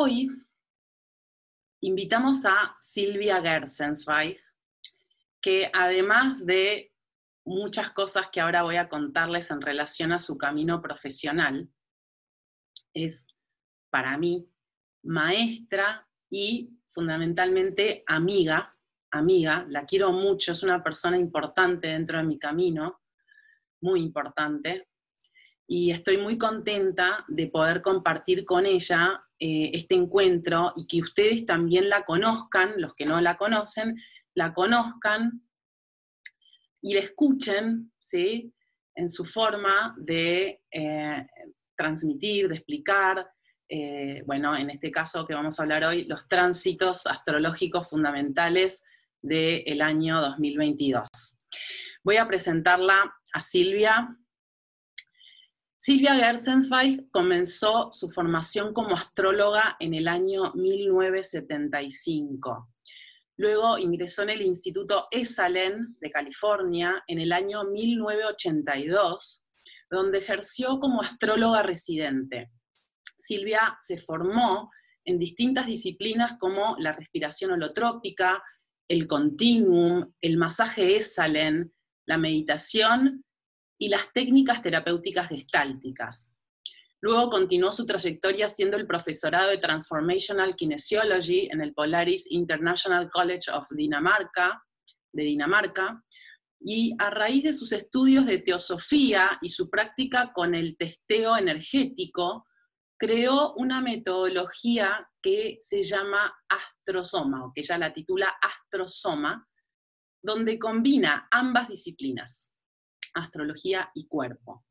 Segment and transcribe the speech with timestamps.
[0.00, 0.30] hoy
[1.82, 4.40] invitamos a Silvia Gersensweig,
[5.42, 6.94] que además de
[7.44, 11.68] muchas cosas que ahora voy a contarles en relación a su camino profesional,
[12.94, 13.26] es
[13.90, 14.50] para mí
[15.02, 18.74] maestra y fundamentalmente amiga,
[19.10, 23.02] amiga, la quiero mucho, es una persona importante dentro de mi camino,
[23.82, 24.88] muy importante,
[25.66, 31.46] y estoy muy contenta de poder compartir con ella eh, este encuentro y que ustedes
[31.46, 33.96] también la conozcan, los que no la conocen,
[34.34, 35.42] la conozcan
[36.82, 38.52] y la escuchen, ¿sí?
[38.94, 41.26] En su forma de eh,
[41.74, 43.30] transmitir, de explicar,
[43.66, 48.84] eh, bueno, en este caso que vamos a hablar hoy, los tránsitos astrológicos fundamentales
[49.22, 51.08] del año 2022.
[52.02, 54.16] Voy a presentarla a Silvia.
[55.82, 62.68] Silvia Gersensweig comenzó su formación como astróloga en el año 1975.
[63.38, 69.46] Luego ingresó en el Instituto Esalen de California en el año 1982,
[69.88, 72.50] donde ejerció como astróloga residente.
[73.16, 74.70] Silvia se formó
[75.06, 78.44] en distintas disciplinas como la respiración holotrópica,
[78.86, 81.72] el continuum, el masaje Esalen,
[82.04, 83.24] la meditación
[83.80, 86.34] y las técnicas terapéuticas gestálticas.
[87.00, 93.50] Luego continuó su trayectoria siendo el profesorado de Transformational Kinesiology en el Polaris International College
[93.50, 94.62] of Dinamarca,
[95.12, 96.04] de Dinamarca,
[96.60, 102.46] y a raíz de sus estudios de teosofía y su práctica con el testeo energético,
[102.98, 109.48] creó una metodología que se llama Astrosoma, o que ella la titula Astrosoma,
[110.22, 112.49] donde combina ambas disciplinas,
[113.14, 114.64] astrología y cuerpo.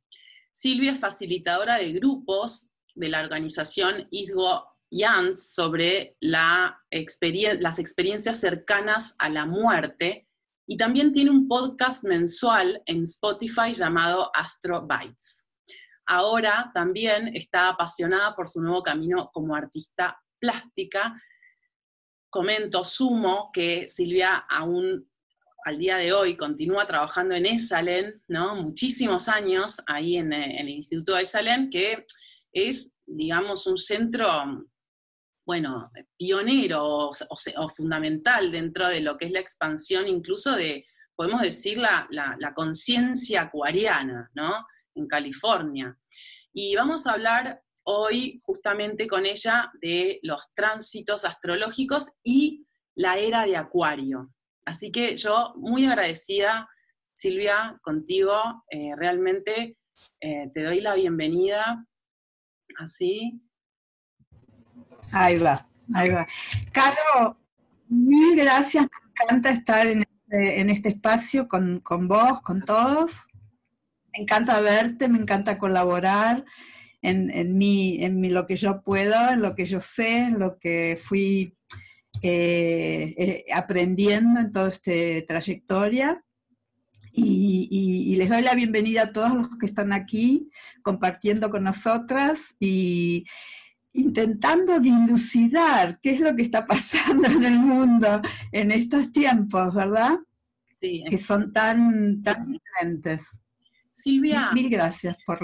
[0.52, 9.30] Silvia es facilitadora de grupos de la organización ISGO Jans sobre las experiencias cercanas a
[9.30, 10.28] la muerte
[10.68, 15.47] y también tiene un podcast mensual en Spotify llamado Astro Bites.
[16.06, 21.19] Ahora también está apasionada por su nuevo camino como artista plástica.
[22.30, 25.09] Comento, sumo, que Silvia aún
[25.69, 28.56] al día de hoy continúa trabajando en Esalen, ¿no?
[28.56, 32.07] Muchísimos años ahí en, eh, el Instituto Esalen, que
[32.52, 34.28] es, digamos, un centro,
[35.46, 41.78] bueno, pionero o, fundamental dentro de lo que es la expansión incluso de, podemos decir,
[41.78, 44.66] la, la conciencia acuariana, ¿no?
[44.96, 45.96] En California.
[46.51, 52.66] Y vamos a hablar hoy justamente con ella de los tránsitos astrológicos y
[52.96, 54.31] la era de Acuario.
[54.66, 56.68] Así que yo muy agradecida,
[57.14, 59.78] Silvia, contigo, eh, realmente
[60.22, 61.86] eh, te doy la bienvenida.
[62.80, 63.42] Así.
[65.12, 66.28] Ahí va, ahí va.
[66.72, 67.38] Caro,
[67.88, 73.28] mil gracias, me encanta estar en este, este espacio con, vos, con todos.
[74.14, 76.46] Me encanta verte, me encanta colaborar
[77.02, 81.00] en, en, en lo que yo puedo, en lo que yo sé, en lo que
[81.03, 81.56] fui
[82.22, 84.91] eh, eh, aprendiendo en toda esta
[85.28, 86.24] trayectoria.
[87.12, 90.50] Y, les doy la bienvenida a todos los que están aquí
[90.84, 93.25] compartiendo con nosotras y
[93.94, 100.19] intentando dilucidar qué es lo que está pasando en el mundo en estos tiempos, ¿verdad?
[100.80, 101.03] Sí.
[101.09, 103.25] Que son tan, tan diferentes.
[103.91, 104.51] Silvia.
[104.53, 105.40] Mil gracias por...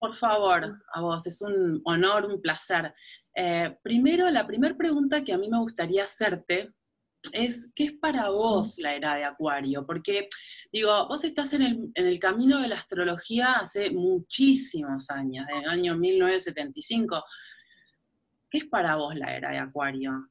[0.00, 2.94] Por favor, a vos, es un honor, un placer.
[3.40, 6.74] Eh, primero, la primera pregunta que a mí me gustaría hacerte
[7.32, 9.86] es, ¿qué es para vos la era de Acuario?
[9.86, 10.28] Porque,
[10.72, 15.96] digo, vos estás en el, camino de la astrología hace muchísimos años, desde el año
[15.96, 17.22] 1975.
[18.50, 20.30] ¿Qué es para vos la era de Acuario?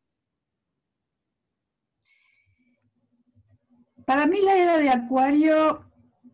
[4.06, 5.90] Para mí la era de Acuario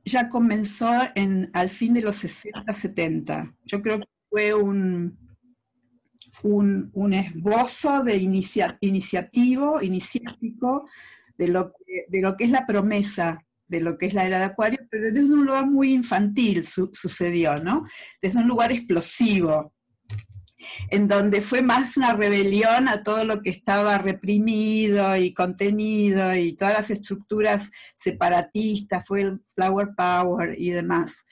[0.06, 3.56] ya comenzó en, al fin de los 60, 70.
[3.64, 5.23] Yo creo que fue un,
[6.44, 10.88] un, esbozo de iniciativo, iniciático,
[11.38, 14.38] de lo, que, de lo que es la promesa de lo que es la era
[14.38, 17.86] de Acuario, pero desde un lugar muy infantil sucedió, ¿no?
[18.22, 19.74] Desde un lugar explosivo,
[20.90, 26.54] en donde fue más una rebelión a todo lo que estaba reprimido y contenido y
[26.54, 31.26] todas las estructuras separatistas, fue el Flower Power y demás.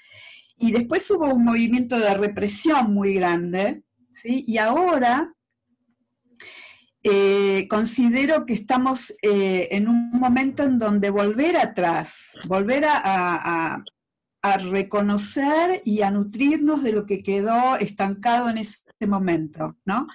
[0.58, 3.84] Y después hubo un movimiento de represión muy grande,
[4.24, 5.34] y ahora
[7.04, 13.84] eh, considero que estamos eh, en un momento en donde volver atrás, volver a,
[14.44, 20.08] reconocer y a nutrirnos de lo que quedó estancado en esa momento, ¿no?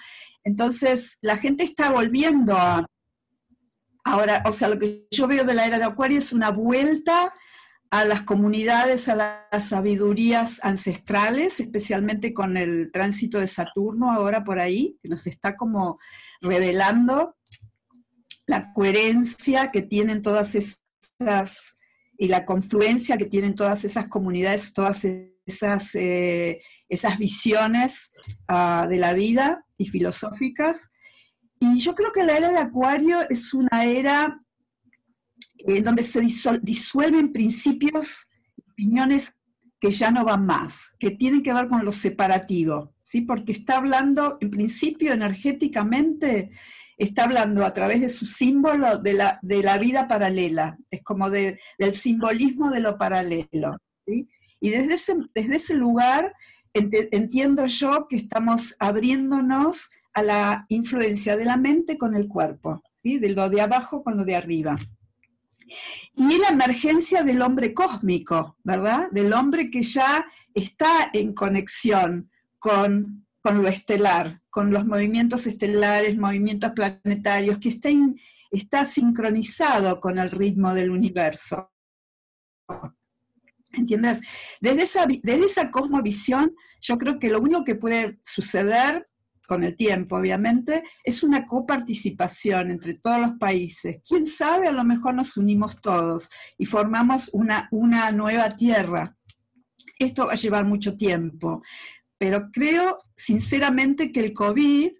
[0.45, 2.87] Entonces, la gente está volviendo a...
[4.05, 7.33] Ahora, o sea, lo que yo veo de la era de Acuario es una vuelta
[7.91, 14.59] a las comunidades, a las sabidurías ancestrales, especialmente con el tránsito de Saturno ahora por
[14.59, 15.99] ahí, que nos está como
[16.41, 17.37] revelando
[18.47, 21.77] la coherencia que tienen todas esas,
[22.19, 25.07] y la confluencia que tienen todas esas comunidades, todas
[25.47, 28.13] esas, eh, esas visiones
[28.49, 30.91] ah, de la vida y filosóficas.
[31.59, 34.41] Y yo creo que la era de Acuario es una era
[35.59, 36.21] en donde se
[36.63, 38.29] disuelven principios
[38.71, 39.37] opiniones
[39.81, 43.21] que ya no van más, que tienen que ver con lo separativo, ¿sí?
[43.23, 46.51] porque está hablando, en principio, energéticamente,
[46.97, 51.29] está hablando a través de su símbolo de la, de la vida paralela, es como
[51.31, 51.59] del
[51.95, 53.77] simbolismo de lo paralelo.
[54.07, 56.33] Y desde ese, desde ese lugar
[56.73, 63.19] entiendo yo que estamos abriéndonos a la influencia de la mente con el cuerpo, ¿sí?
[63.19, 64.77] de lo de abajo con lo de arriba.
[66.15, 69.09] Y la emergencia del hombre cósmico, ¿verdad?
[69.11, 76.17] Del hombre que ya está en conexión con, con lo estelar, con los movimientos estelares,
[76.17, 77.91] movimientos planetarios, que está,
[78.51, 81.73] está sincronizado con el ritmo del universo.
[83.73, 84.21] ¿Entiendes?
[84.61, 89.07] Desde esa, desde esa cosmovisión, yo creo que lo único que puede suceder
[89.47, 94.01] con el tiempo, obviamente, es una coparticipación entre todos los países.
[94.07, 94.69] ¿Quién sabe?
[94.69, 96.29] A lo mejor nos unimos todos
[96.59, 99.17] y formamos una, una nueva tierra.
[99.99, 101.63] Esto va a llevar mucho tiempo,
[102.19, 104.91] pero creo sinceramente que el COVID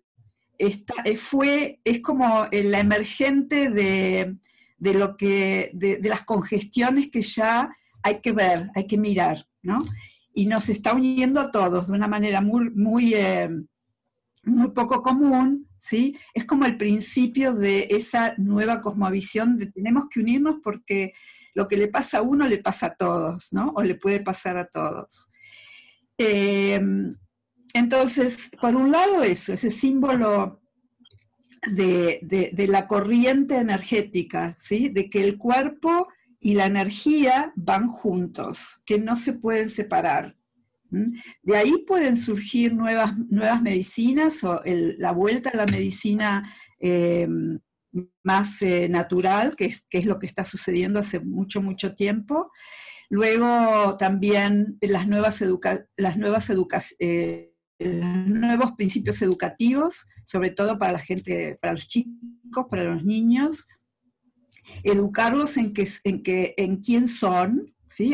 [0.59, 4.37] está, eh, fue, es como la emergente de,
[4.79, 9.85] de lo que, de, las congestiones que ya hay que ver, hay que mirar, ¿no?
[10.35, 13.49] Y nos está uniendo a todos de una manera muy, muy eh,
[14.47, 16.17] muy poco común, ¿sí?
[16.35, 21.13] Es como el principio de esa nueva cosmovisión de tenemos que unirnos porque
[21.55, 23.73] lo que le pasa a uno le pasa a todos, ¿no?
[23.77, 25.31] O le puede pasar a todos.
[26.19, 26.81] Eh,
[27.75, 30.61] entonces, por un lado eso, ese símbolo
[31.67, 34.89] de, de, la corriente energética, ¿sí?
[34.89, 36.09] De que el cuerpo
[36.41, 40.37] y la energía van juntos, que no se pueden separar.
[40.91, 47.29] De ahí pueden surgir nuevas, nuevas medicinas o la vuelta a la medicina eh,
[48.23, 52.51] más eh, natural, que es, que es, lo que está sucediendo hace mucho, mucho tiempo.
[53.09, 55.43] Luego también las nuevas,
[55.97, 56.51] las nuevas
[56.99, 63.05] eh, los nuevos principios educativos, sobre todo para la gente, para los chicos, para los
[63.05, 63.69] niños,
[64.83, 67.63] educarlos en, que, en, que, en quién son,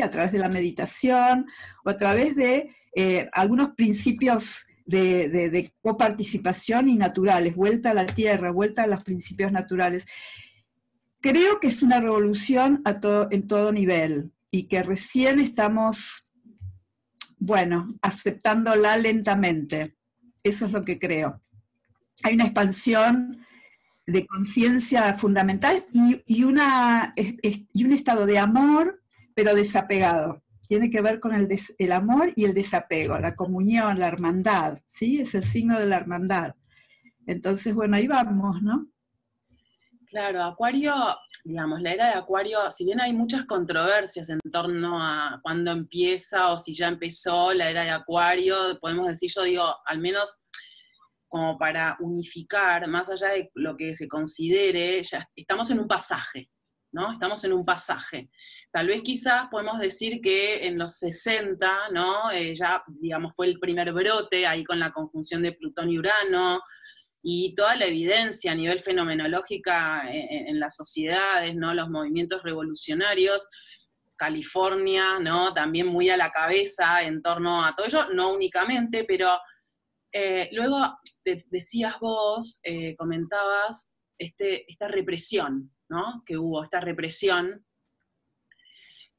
[0.01, 1.45] a través de la meditación
[1.83, 8.51] o a través de eh, algunos principios de, coparticipación y naturales, vuelta a la tierra,
[8.51, 10.05] vuelta a los principios naturales.
[11.21, 12.99] Creo que es una revolución a
[13.31, 16.27] en todo nivel y que recién estamos,
[17.37, 19.95] bueno, aceptándola lentamente.
[20.43, 21.41] Eso es lo que creo.
[22.23, 23.45] Hay una expansión
[24.05, 29.02] de conciencia fundamental y, una, y un estado de amor
[29.35, 30.43] pero desapegado.
[30.67, 31.47] Tiene que ver con el,
[31.77, 35.19] el, amor y el desapego, la comunión, la hermandad, ¿sí?
[35.19, 36.55] Es el signo de la hermandad.
[37.27, 38.87] Entonces, bueno, ahí vamos, ¿no?
[40.07, 40.93] Claro, Acuario,
[41.43, 46.51] digamos, la era de Acuario, si bien hay muchas controversias en torno a cuándo empieza
[46.51, 50.43] o si ya empezó la era de Acuario, podemos decir, yo digo, al menos
[51.27, 56.47] como para unificar, más allá de lo que se considere, ya estamos en un pasaje,
[56.91, 57.13] ¿no?
[57.13, 58.29] Estamos en un pasaje.
[58.73, 62.31] Tal vez quizás podemos decir que en los 60, ¿no?
[62.31, 66.59] Eh, ya, digamos, fue el primer brote ahí con la conjunción de Plutón y Urano,
[67.21, 71.75] y toda la evidencia a nivel fenomenológica en, las sociedades, ¿no?
[71.75, 73.47] Los movimientos revolucionarios,
[74.15, 75.53] California, ¿no?
[75.53, 79.29] También muy a la cabeza en torno a todo ello, no únicamente, pero
[80.11, 86.23] eh, luego decías vos, eh, comentabas este, esta represión, ¿no?
[86.25, 87.63] Que hubo, esta represión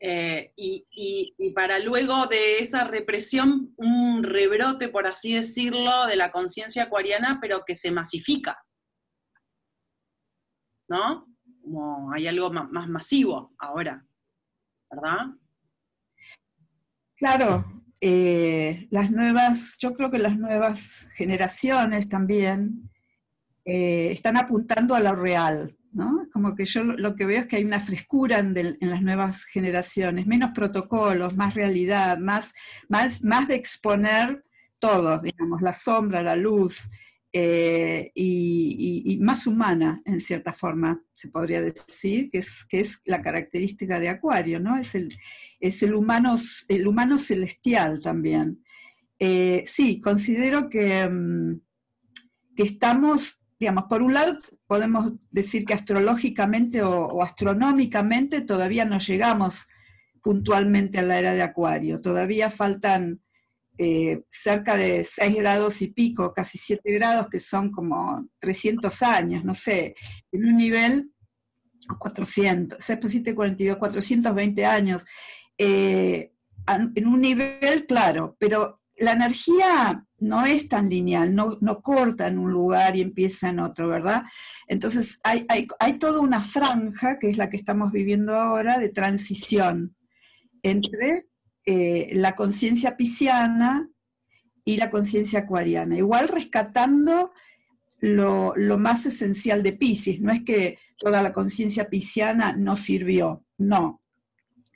[0.07, 6.83] eh, y, para luego de esa represión, un rebrote, por así decirlo, de la conciencia
[6.83, 8.63] acuariana, pero que se masifica.
[10.91, 11.27] ¿No?
[11.63, 14.07] Como hay algo más masivo ahora,
[14.91, 15.27] ¿verdad?
[17.17, 17.65] Claro,
[17.99, 22.91] eh, las nuevas, yo creo que las nuevas generaciones también
[23.65, 25.75] eh, están apuntando a lo real.
[26.35, 30.27] Como que yo lo que veo es que hay una frescura en, las nuevas generaciones,
[30.27, 32.53] menos protocolos, más realidad, más,
[32.89, 34.45] más, más de exponer
[34.81, 36.91] todos, digamos, la sombra, la luz,
[37.33, 43.23] eh, y, más humana, en cierta forma, se podría decir, que es, que es la
[43.23, 44.77] característica de Acuario, ¿no?
[44.77, 45.17] Es el,
[45.61, 46.35] es el, humano,
[46.67, 48.65] el humano celestial también.
[49.21, 51.61] Eh, sí, considero que, mm,
[52.57, 59.69] que, estamos, digamos, por un lado podemos decir que astrológicamente o astronómicamente todavía no llegamos
[60.23, 63.23] puntualmente a la era de Acuario, todavía faltan
[63.79, 69.45] eh, cerca de 6 grados y pico, casi 7 grados, que son como 300 años,
[69.45, 69.95] no sé,
[70.31, 71.11] en un nivel
[71.99, 72.99] 400, 6
[73.35, 75.07] 42, 420 años,
[75.57, 76.33] eh,
[76.67, 82.39] en un nivel claro, pero la energía no es tan lineal, no, no, corta en
[82.39, 84.25] un lugar y empieza en otro, ¿verdad?
[84.67, 88.89] Entonces hay, hay, hay toda una franja, que es la que estamos viviendo ahora, de
[88.89, 89.95] transición
[90.63, 91.27] entre
[91.67, 93.89] eh, la conciencia pisciana
[94.65, 97.33] y la conciencia acuariana, igual rescatando
[98.01, 104.03] lo, más esencial de Pisces, no es que toda la conciencia pisciana no sirvió, no,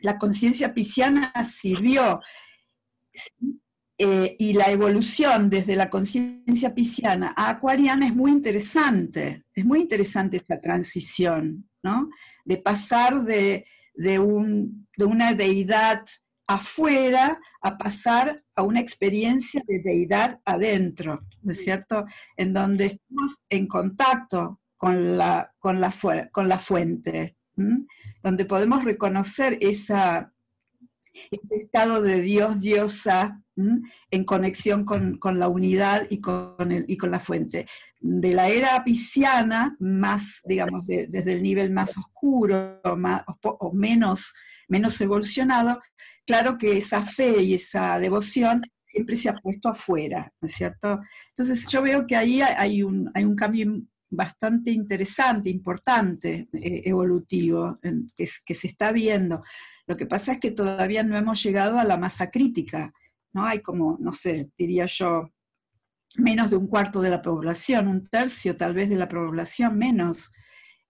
[0.00, 2.20] la conciencia pisciana sirvió.
[4.00, 9.80] Eh, y la evolución desde la conciencia pisciana a acuariana es muy interesante, es muy
[9.80, 12.08] interesante esta transición, ¿no?
[12.44, 16.04] De pasar de, de, un, de una deidad
[16.46, 22.06] afuera a pasar a una experiencia de deidad adentro, ¿no es cierto?
[22.36, 25.92] En donde estamos en contacto con la, con la,
[26.30, 27.36] con la fuente,
[28.22, 30.32] donde podemos reconocer esa,
[31.30, 33.42] ese estado de Dios, diosa,
[34.10, 37.66] en conexión con, la unidad y con, el, y con la fuente.
[38.00, 44.34] De la era pisciana, más, digamos, desde el nivel más oscuro más, o menos,
[44.68, 45.80] menos evolucionado,
[46.24, 51.00] claro que esa fe y esa devoción siempre se ha puesto afuera, ¿no es cierto?
[51.30, 57.78] Entonces yo veo que ahí hay un, hay un cambio bastante interesante, importante, eh, evolutivo,
[58.16, 59.42] que, se está viendo.
[59.86, 62.92] Lo que pasa es que todavía no hemos llegado a la masa crítica,
[63.32, 63.44] ¿no?
[63.44, 65.30] Hay como, no sé, diría yo,
[66.16, 70.32] menos de un cuarto de la población, un tercio tal vez de la población menos,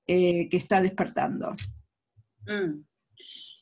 [0.06, 1.54] eh, que está despertando.
[2.46, 2.88] Mm.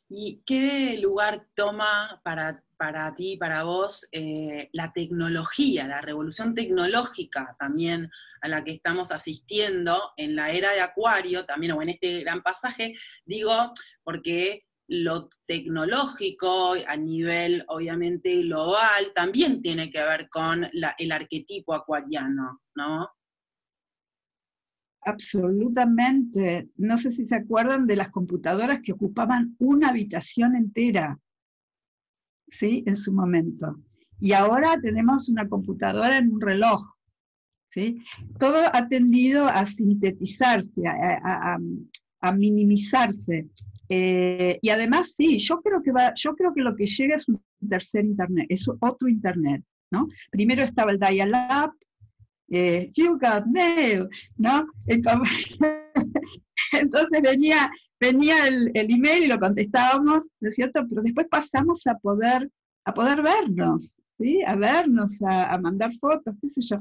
[0.08, 7.56] ¿Y qué lugar toma para, para ti, para vos, eh, la tecnología, la revolución tecnológica
[7.58, 8.08] también
[8.40, 12.42] a la que estamos asistiendo en la era de Acuario, también o en este gran
[12.42, 12.94] pasaje?
[13.24, 13.72] Digo,
[14.04, 22.62] porque lo tecnológico a nivel obviamente global también tiene que ver con el arquetipo acuariano,
[22.76, 23.15] ¿no?
[25.06, 26.68] Absolutamente.
[26.76, 31.16] No sé si se acuerdan de las computadoras que ocupaban una habitación entera,
[32.48, 32.82] ¿sí?
[32.86, 33.78] En su momento.
[34.18, 36.82] Y ahora tenemos una computadora en un reloj,
[37.70, 38.02] ¿sí?
[38.40, 43.46] Todo ha tendido a sintetizarse, a, minimizarse.
[43.88, 47.28] Eh, y además, sí, yo creo, que va, yo creo que lo que llega es
[47.28, 50.08] un tercer Internet, es otro Internet, ¿no?
[50.32, 51.76] Primero estaba el dial-up,
[52.50, 54.66] eh, you got mail, ¿no?
[56.72, 60.80] Entonces venía, venía el, el, email y lo contestábamos, ¿no es cierto?
[60.88, 62.50] Pero después pasamos a poder,
[62.84, 64.42] a poder vernos, ¿sí?
[64.44, 66.78] A vernos, a, mandar fotos, qué sé yo.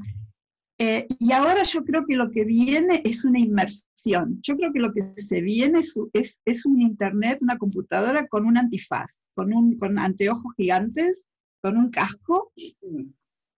[0.78, 4.38] Eh, y ahora yo creo que lo que viene es una inmersión.
[4.42, 8.44] Yo creo que lo que se viene es, es, es un internet, una computadora con
[8.44, 11.24] un antifaz, con, un, con anteojos gigantes,
[11.62, 12.52] con un casco.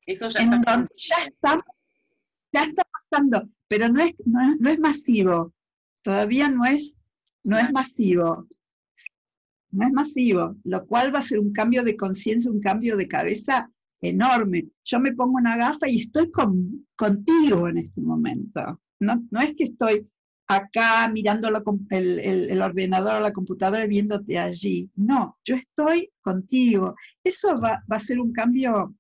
[0.06, 0.88] Eso ya, está.
[0.96, 1.64] ya estamos
[2.52, 5.52] ya está pasando, pero no es, no es, masivo,
[6.02, 6.96] todavía no es,
[7.44, 8.46] no es masivo,
[9.70, 13.08] no es masivo, lo cual va a ser un cambio de conciencia, un cambio de
[13.08, 14.68] cabeza enorme.
[14.84, 18.80] Yo me pongo una gafa y estoy con, contigo en este momento.
[19.00, 20.08] No, no es que estoy
[20.46, 21.48] acá mirando
[21.90, 24.90] el, el, ordenador o la computadora y viéndote allí.
[24.96, 26.94] No, yo estoy contigo.
[27.22, 28.94] Eso va, va a ser un cambio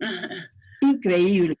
[0.80, 1.58] increíble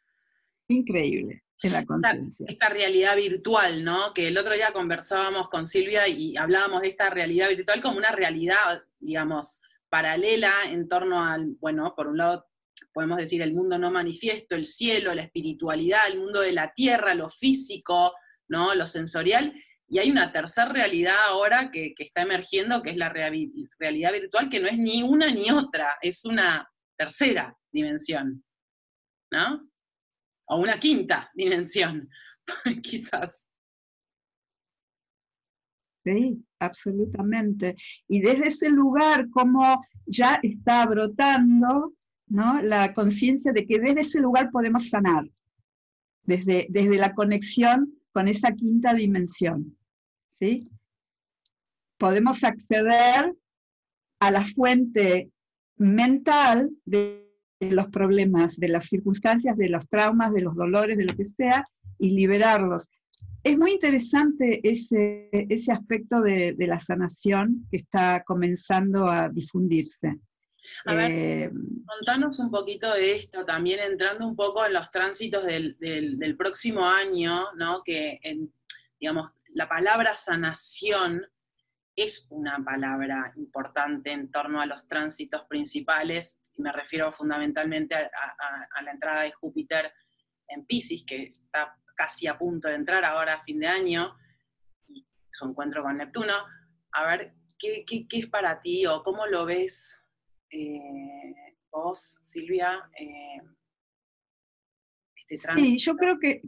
[0.68, 2.46] increíble en la conciencia.
[2.48, 4.12] Esta, realidad virtual, ¿no?
[4.14, 8.12] Que el otro día conversábamos con Silvia y hablábamos de esta realidad virtual como una
[8.12, 12.46] realidad, digamos, paralela en torno al, bueno, por un lado
[12.92, 17.14] podemos decir el mundo no manifiesto, el cielo, la espiritualidad, el mundo de la tierra,
[17.14, 18.14] lo físico,
[18.46, 18.74] ¿no?
[18.74, 19.52] Lo sensorial.
[19.88, 24.48] Y hay una tercera realidad ahora que, que está emergiendo, que es la realidad virtual,
[24.48, 28.44] que no es ni una ni otra, es una tercera dimensión.
[29.30, 29.67] ¿No?
[30.48, 32.08] O una quinta dimensión,
[32.82, 33.46] quizás.
[36.04, 37.76] Sí, absolutamente.
[38.06, 41.92] Y desde ese lugar, como ya está brotando
[42.28, 42.60] ¿no?
[42.62, 45.28] La conciencia de que desde ese lugar podemos sanar,
[46.22, 49.76] desde, desde la conexión con esa quinta dimensión,
[50.28, 50.68] ¿sí?
[51.96, 53.34] Podemos acceder
[54.20, 55.30] a la fuente
[55.76, 57.27] mental de
[57.60, 61.64] los problemas, de las circunstancias, de los traumas, de los dolores, de lo que sea,
[61.98, 62.88] y liberarlos.
[63.42, 70.18] Es muy interesante ese, ese aspecto de, la sanación que está comenzando a difundirse.
[70.84, 71.50] A ver, eh,
[71.86, 76.84] contanos un poquito de esto, también entrando un poco en los tránsitos del, del, próximo
[76.84, 77.82] año, ¿no?
[77.82, 78.52] Que, en,
[79.00, 81.24] digamos, la palabra sanación
[81.96, 88.90] es una palabra importante en torno a los tránsitos principales, me refiero fundamentalmente a, la
[88.90, 89.92] entrada de Júpiter
[90.48, 94.14] en Pisces, que está casi a punto de entrar ahora a fin de año,
[94.88, 96.34] y su encuentro con Neptuno.
[96.92, 99.98] A ver, ¿qué, es para ti o cómo lo ves
[100.50, 102.88] eh, vos, Silvia?
[102.98, 103.40] Eh,
[105.28, 106.42] este sí, yo creo que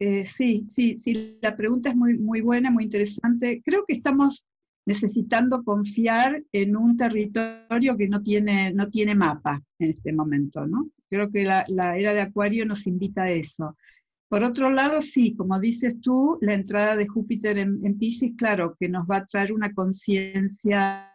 [0.00, 3.62] eh, sí, sí, sí, la pregunta es muy, muy buena, muy interesante.
[3.64, 4.46] Creo que estamos
[4.88, 10.88] necesitando confiar en un territorio que no tiene, no tiene mapa en este momento, ¿no?
[11.10, 11.66] Creo que la,
[11.98, 13.76] era de Acuario nos invita a eso.
[14.30, 18.76] Por otro lado, sí, como dices tú, la entrada de Júpiter en, en Pisces, claro,
[18.80, 21.12] que nos va a traer una conciencia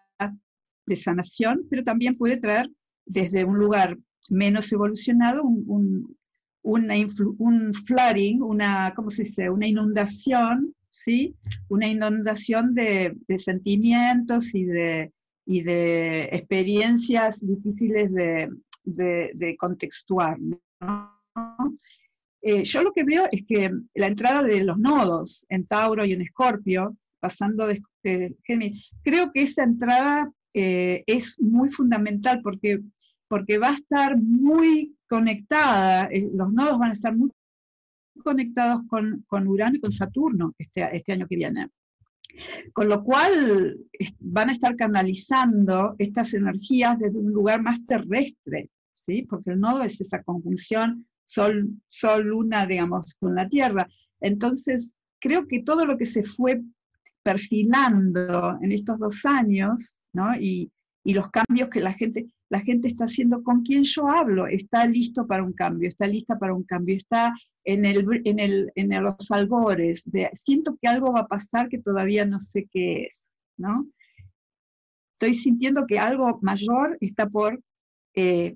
[0.85, 2.69] de sanación, pero también puede traer
[3.07, 3.97] desde un lugar
[4.29, 6.15] menos evolucionado un,
[6.61, 9.49] un flooding, una, ¿cómo se dice?
[9.49, 11.35] Una inundación, ¿sí?
[11.69, 15.11] Una inundación de, sentimientos y de,
[15.45, 18.49] de experiencias difíciles de,
[18.85, 20.37] de, contextuar,
[22.41, 26.11] eh, yo lo que veo es que la entrada de los nodos en Tauro y
[26.11, 32.81] en Escorpio, pasando de, Géminis, creo que esa entrada eh, es muy fundamental porque,
[33.27, 37.31] porque va a estar muy conectada, eh, los nodos van a estar muy
[38.23, 41.69] conectados con, con Urano y con Saturno este, este año que viene.
[42.73, 43.77] Con lo cual
[44.19, 49.23] van a estar canalizando estas energías desde un lugar más terrestre, ¿sí?
[49.23, 53.87] Porque el nodo es esa conjunción sol, sol, luna, digamos, con la Tierra.
[54.19, 56.61] Entonces, creo que todo lo que se fue
[57.23, 60.35] perfilando en estos dos años, ¿no?
[60.39, 60.71] Y,
[61.03, 64.85] y los cambios que la gente, la gente está haciendo con quien yo hablo, está
[64.85, 67.83] listo para un cambio, está lista para un cambio, está en,
[69.03, 70.03] los albores,
[70.35, 73.25] siento que algo va a pasar que todavía no sé qué es,
[73.57, 73.87] ¿no?
[75.15, 77.59] Estoy sintiendo que algo mayor está por
[78.13, 78.55] eh,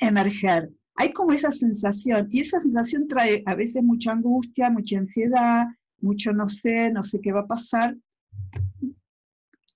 [0.00, 0.70] emerger.
[0.96, 5.66] Hay como esa sensación, y esa sensación trae a veces mucha angustia, mucha ansiedad,
[6.00, 7.96] mucho no sé, no sé qué va a pasar.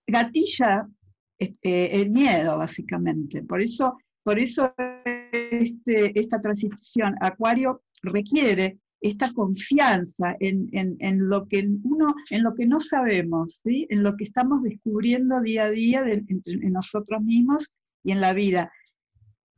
[0.09, 0.89] Gatilla
[1.39, 3.43] este, el miedo, básicamente.
[3.43, 4.73] Por eso, por eso
[5.33, 12.81] este, esta transición Acuario requiere esta confianza en, lo que uno, en lo que no
[12.81, 13.87] sabemos, ¿sí?
[13.91, 17.71] en lo que estamos descubriendo día a día en nosotros mismos
[18.03, 18.73] y en la vida.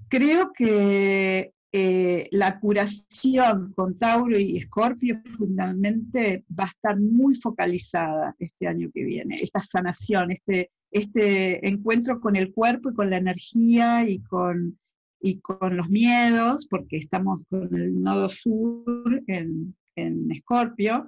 [0.08, 8.34] Creo que eh, la curación con Tauro y Escorpio fundamentalmente va a estar muy focalizada
[8.40, 13.18] este año que viene, esta sanación, este, este encuentro con el cuerpo y con la
[13.18, 14.78] energía y con,
[15.20, 21.06] y con los miedos, porque estamos con el nodo sur en, en Escorpio,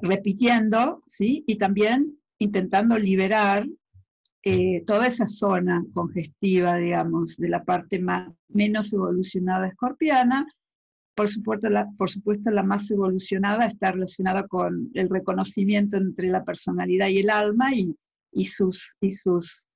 [0.00, 1.44] repitiendo, ¿sí?
[1.46, 3.66] Y también intentando liberar
[4.44, 10.46] eh, toda esa zona congestiva, digamos, de la parte más, menos evolucionada escorpiana.
[11.14, 16.44] Por supuesto, la, por supuesto, la más evolucionada está relacionada con el reconocimiento entre la
[16.44, 17.94] personalidad y el alma y,
[18.32, 19.66] y sus, y sus,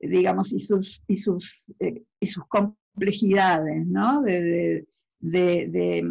[0.00, 4.22] digamos, y sus, y sus, eh, y sus complejidades, ¿no?
[4.22, 6.04] De, de, de,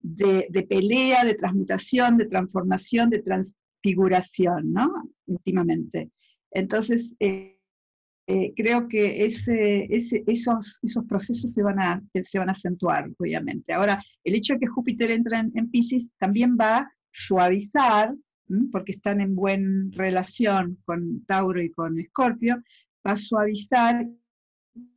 [0.00, 5.10] de, pelea, de transmutación, de transformación, de transfiguración, ¿no?
[5.26, 6.10] Últimamente.
[6.50, 7.58] Entonces, eh,
[8.26, 13.10] eh, creo que ese, ese, esos, esos procesos se van, a, se van a acentuar,
[13.18, 13.72] obviamente.
[13.72, 18.14] Ahora, el hecho de que Júpiter entre en, en Pisces también va a suavizar
[18.70, 22.56] porque están en buena relación con Tauro y con Escorpio,
[23.06, 24.06] va a suavizar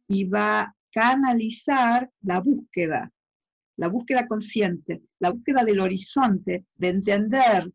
[0.07, 3.11] y va a canalizar la búsqueda,
[3.77, 7.71] la búsqueda consciente, la búsqueda del horizonte, de entender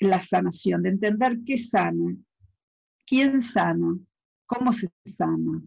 [0.00, 2.14] la sanación, de entender qué sana,
[3.06, 3.98] quién sana,
[4.46, 5.62] cómo se sana.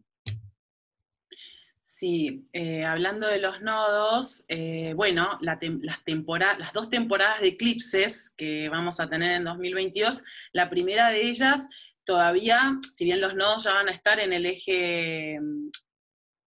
[2.01, 8.69] Sí, eh, hablando de los nodos, eh, bueno, las, las dos temporadas de eclipses que
[8.69, 11.69] vamos a tener en 2022, la primera de ellas
[12.03, 15.69] todavía, si bien los nodos ya van a estar en el eje mm,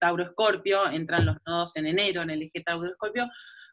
[0.01, 3.31] Tauro-Escorpio, entran los nodos en enero en el eje Tauro-Escorpio,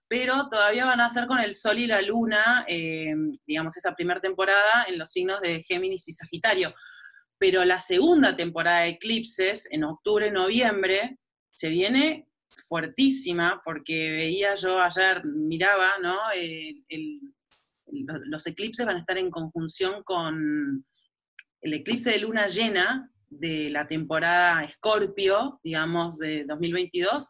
[0.08, 3.12] pero todavía van a ser con el Sol y la Luna, eh,
[3.48, 6.76] digamos, esa primera temporada en los signos de Géminis y Sagitario.
[7.40, 11.18] Pero la segunda temporada de eclipses, en octubre, noviembre,
[11.62, 12.28] se viene
[12.68, 16.18] fuertísima, porque veía yo ayer, miraba, ¿no?
[18.26, 20.84] los eclipses van a estar en conjunción con
[21.62, 27.30] el eclipse de luna llena de la temporada Escorpio, digamos, de 2022,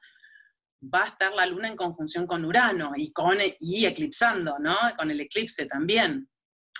[0.81, 4.77] va a estar la luna en conjunción con Urano y, con, y eclipsando, ¿no?
[4.97, 6.29] Con el eclipse también.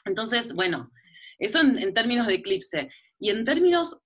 [0.06, 0.90] Entonces, bueno,
[1.38, 2.90] eso en, términos de eclipse.
[3.20, 4.00] Y en términos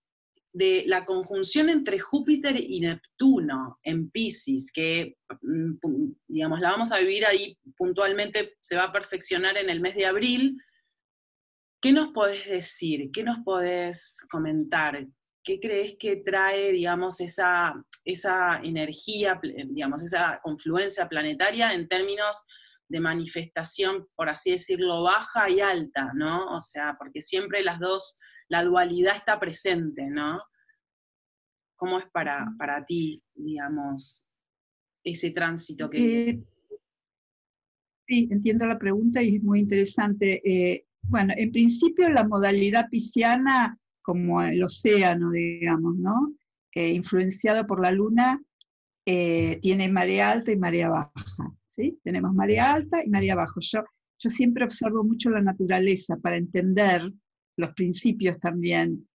[0.55, 6.99] de la conjunción entre Júpiter y Neptuno en Pisces, que, mm, digamos, la vamos a
[6.99, 10.57] vivir ahí puntualmente, se va a perfeccionar en el mes de abril.
[11.81, 13.11] ¿Qué nos podés decir?
[13.11, 15.05] ¿Qué nos podés comentar?
[15.43, 17.73] ¿Qué crees que trae, digamos, esa,
[18.05, 19.37] esa energía,
[19.67, 22.45] digamos, esa confluencia planetaria en términos
[22.87, 26.45] de manifestación, por así decirlo, baja y alta, ¿no?
[26.55, 30.41] O sea, porque siempre las dos, la dualidad está presente, ¿no?
[31.75, 34.27] ¿Cómo es para, para ti, digamos,
[35.03, 36.29] ese tránsito que...
[36.29, 36.43] Eh,
[38.07, 40.41] sí, entiendo la pregunta y es muy interesante.
[40.43, 46.33] Eh, bueno, en principio la modalidad pisciana como el océano, digamos, ¿no?
[46.73, 48.41] Eh, influenciado por la luna,
[49.03, 51.99] tiene marea alta y marea baja, ¿sí?
[52.03, 53.53] Tenemos marea alta y marea baja.
[53.59, 53.83] Yo,
[54.19, 57.11] yo siempre observo mucho la naturaleza para entender
[57.57, 59.07] los principios también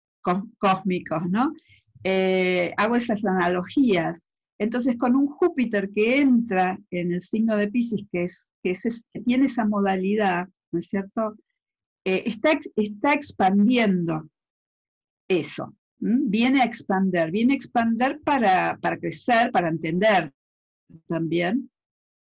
[0.59, 1.53] cósmicos, ¿no?
[2.05, 4.21] Eh, hago esas analogías.
[4.59, 9.47] Entonces, con un Júpiter que entra en el signo de Pisces, que, es, que, tiene
[9.47, 11.37] esa modalidad, ¿no es cierto?
[12.05, 14.29] está, está expandiendo
[15.29, 15.75] eso.
[16.01, 20.33] Viene a expander, viene a expander para, crecer, para entender
[21.07, 21.71] también.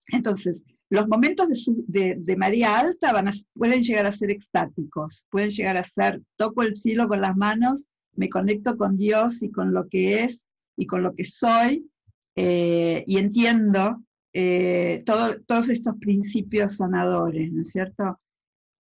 [0.08, 0.56] Entonces,
[0.88, 5.84] los momentos de, María Alta van a, pueden llegar a ser extáticos, pueden llegar a
[5.84, 10.22] ser, toco el cielo con las manos, me conecto con Dios y con lo que
[10.24, 10.46] es
[10.76, 11.90] y con lo que soy,
[12.36, 18.20] eh, y entiendo eh, todos estos principios sanadores, ¿no es cierto?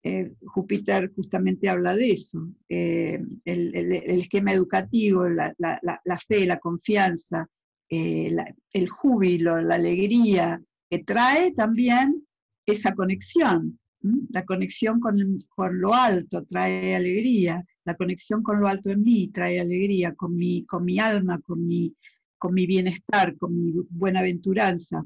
[0.03, 5.55] Eh, Júpiter justamente habla de eso, el, esquema educativo, la,
[6.27, 7.47] fe, la confianza,
[7.89, 10.61] el júbilo, la alegría,
[10.99, 12.25] trae también
[12.65, 13.79] esa conexión,
[14.29, 15.43] la conexión con,
[15.79, 20.65] lo alto trae alegría, la conexión con lo alto en mí trae alegría, con mi,
[20.65, 21.93] con mi alma, con mi,
[22.37, 25.03] con mi bienestar, con mi buenaventuranza.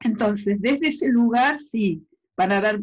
[0.00, 2.82] Entonces, desde ese lugar, sí, van a haber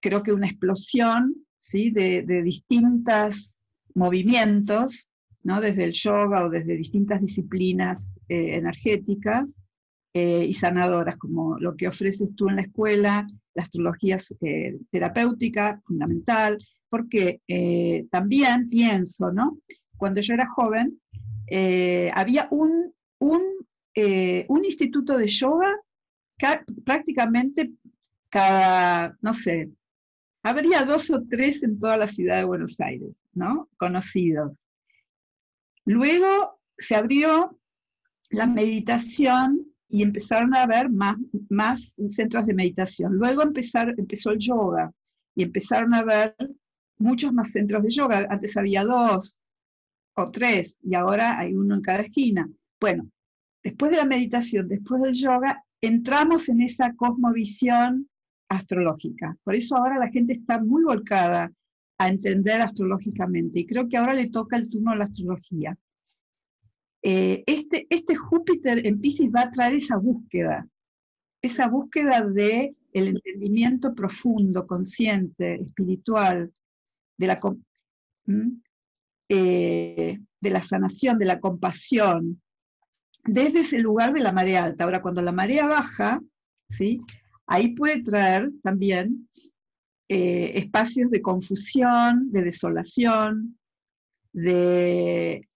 [0.00, 1.90] creo que una explosión ¿sí?
[1.90, 3.54] de, distintos
[3.94, 5.08] movimientos,
[5.42, 5.60] ¿no?
[5.60, 9.46] desde el yoga o desde distintas disciplinas eh, energéticas
[10.14, 15.80] eh, y sanadoras, como lo que ofreces tú en la escuela, la astrología eh, terapéutica,
[15.84, 17.40] fundamental, porque
[18.10, 19.58] también pienso, ¿no?
[19.96, 21.00] cuando yo era joven,
[22.12, 23.42] había un, un,
[24.48, 25.74] un instituto de yoga
[26.84, 27.72] prácticamente
[28.28, 29.70] cada, no sé,
[30.42, 33.68] habría dos o tres en toda la ciudad de Buenos Aires, ¿no?
[33.76, 34.64] Conocidos.
[35.84, 37.58] Luego se abrió
[38.30, 41.16] la meditación y empezaron a haber más,
[41.50, 43.12] más centros de meditación.
[43.12, 44.90] Luego empezar, empezó el yoga
[45.34, 46.34] y empezaron a haber
[46.96, 48.26] muchos más centros de yoga.
[48.30, 49.38] Antes había dos
[50.14, 52.48] o tres y ahora hay uno en cada esquina.
[52.80, 53.06] Bueno,
[53.62, 58.08] después de la meditación, después del yoga, entramos en esa cosmovisión
[58.48, 59.36] astrológica.
[59.44, 61.52] Por eso ahora la gente está muy volcada
[61.98, 65.76] a entender astrológicamente y creo que ahora le toca el turno a la astrología.
[67.02, 70.68] Eh, este, este Júpiter en Pisces va a traer esa búsqueda,
[71.42, 76.52] esa búsqueda de el entendimiento profundo, consciente, espiritual,
[77.16, 77.40] de la,
[79.28, 82.40] eh, de la sanación, de la compasión,
[83.24, 84.84] desde ese lugar de la marea alta.
[84.84, 86.20] Ahora, cuando la marea baja,
[86.68, 87.00] ¿sí?
[87.46, 89.28] ahí puede traer también
[90.08, 93.58] eh, espacios de confusión, de desolación,
[94.32, 95.48] de,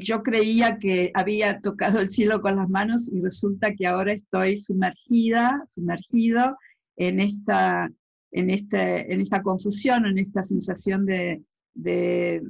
[0.00, 4.58] yo creía que había tocado el cielo con las manos y resulta que ahora estoy
[4.58, 6.56] sumergida, sumergido
[6.96, 7.90] en esta,
[8.30, 11.42] en este, en esta confusión, en esta sensación de,
[11.74, 12.42] de,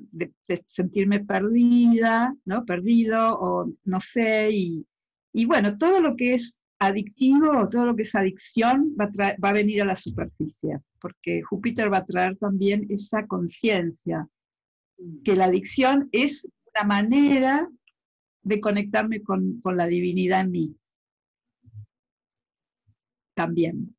[0.67, 2.65] sentirme perdida, ¿no?
[2.65, 4.87] Perdido o no sé, y,
[5.33, 9.37] y bueno, todo lo que es adictivo o todo lo que es adicción va a,
[9.43, 14.29] va a venir a la superficie, porque Júpiter va a traer también esa conciencia
[15.25, 17.69] que la adicción es una manera
[18.43, 20.77] de conectarme con, con la divinidad en mí.
[23.35, 23.97] También.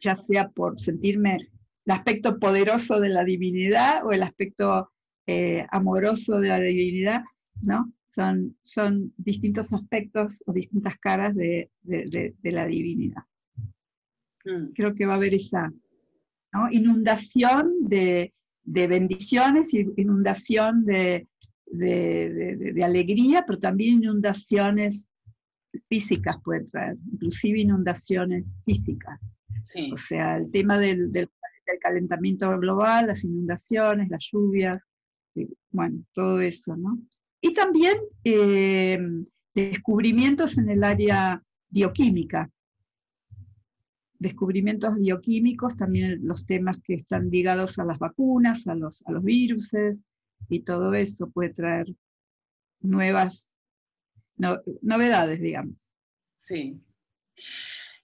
[0.00, 4.92] Ya sea por sentirme el aspecto poderoso de la divinidad o el aspecto
[5.26, 7.22] eh, amoroso de la divinidad,
[7.62, 7.92] ¿no?
[8.06, 11.70] Son, son distintos aspectos o distintas caras de,
[12.42, 13.22] la divinidad.
[14.44, 14.72] Mm.
[14.74, 15.72] Creo que va a haber esa
[16.70, 18.32] inundación de,
[18.68, 21.26] bendiciones, inundación de,
[22.82, 25.08] alegría, pero también inundaciones
[25.88, 29.18] físicas puede traer, inclusive inundaciones físicas.
[29.92, 31.10] O sea, el tema del,
[31.82, 34.82] calentamiento global, las inundaciones, las lluvias,
[35.70, 36.98] bueno, todo eso, ¿no?
[37.42, 38.98] Y también eh,
[39.54, 42.50] descubrimientos en el área bioquímica.
[44.18, 49.22] Descubrimientos bioquímicos, también los temas que están ligados a las vacunas, a los, a los
[49.22, 49.70] virus,
[50.48, 51.86] y todo eso puede traer
[52.80, 53.50] nuevas
[54.36, 55.94] novedades, digamos.
[56.36, 56.80] Sí.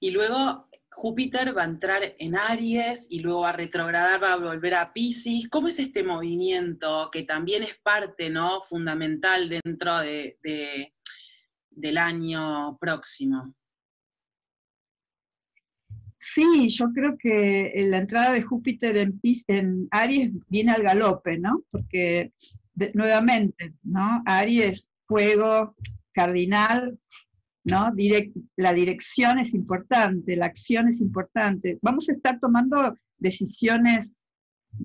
[0.00, 4.36] Y luego Júpiter va a entrar en Aries y luego va a retrogradar, va a
[4.36, 5.48] volver a Pisces.
[5.48, 8.62] ¿Cómo es este movimiento que también es parte ¿no?
[8.62, 10.38] fundamental dentro de,
[11.70, 13.54] del año próximo?
[16.32, 21.62] Sí, yo creo que la entrada de Júpiter en, Aries viene al galope, ¿no?
[21.70, 22.32] Porque
[22.94, 24.22] nuevamente, ¿no?
[24.24, 25.76] Aries, fuego,
[26.12, 26.98] cardinal,
[27.64, 27.92] ¿no?
[28.56, 31.78] la dirección es importante, la acción es importante.
[31.82, 34.14] Vamos a estar tomando decisiones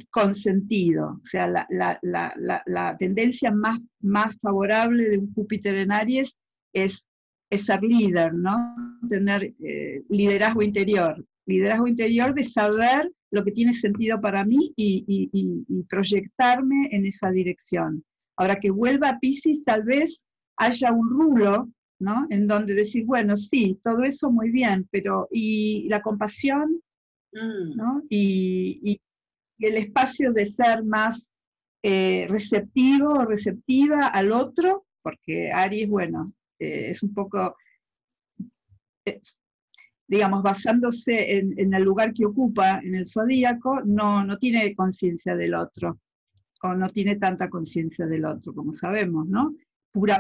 [0.10, 6.38] con sentido, o sea, la, tendencia más, más favorable de un Júpiter en Aries
[6.74, 7.06] es,
[7.50, 8.76] ser líder, ¿no?
[9.08, 15.04] Tener eh, liderazgo interior, liderazgo interior de saber lo que tiene sentido para mí y,
[15.08, 18.04] y proyectarme en esa dirección.
[18.38, 20.24] Ahora que vuelva a Pisces, tal vez
[20.58, 22.28] haya un rulo ¿no?
[22.30, 26.82] En donde decir, bueno, sí, todo eso muy bien, pero ¿y la compasión?
[27.34, 27.76] Mm.
[27.76, 28.04] ¿no?
[28.10, 29.02] Y,
[29.60, 31.28] el espacio de ser más
[31.84, 37.58] eh, receptivo o receptiva al otro, porque Aries, bueno, eh, es un poco,
[39.04, 39.20] eh,
[40.10, 45.54] digamos, basándose en, el lugar que ocupa en el zodíaco, no, no tiene conciencia del
[45.54, 46.00] otro,
[46.64, 49.56] o no tiene tanta conciencia del otro, como sabemos, ¿no?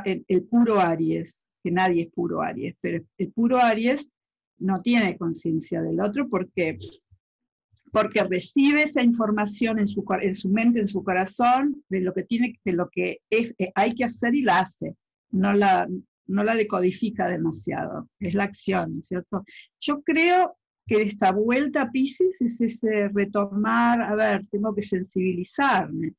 [0.06, 4.10] El puro Aries que nadie es puro Aries, pero el puro Aries
[4.60, 6.78] no tiene conciencia del otro porque,
[7.92, 12.24] porque recibe esa información en su, en su mente, en su corazón, de lo que,
[12.24, 14.96] tiene, de lo que eh, hay que hacer y la hace,
[15.32, 15.88] no la,
[16.30, 19.44] no la decodifica demasiado, es la acción, ¿cierto?
[19.80, 26.14] Yo creo que esta vuelta a Pisces es ese retomar, a ver, tengo que sensibilizarme,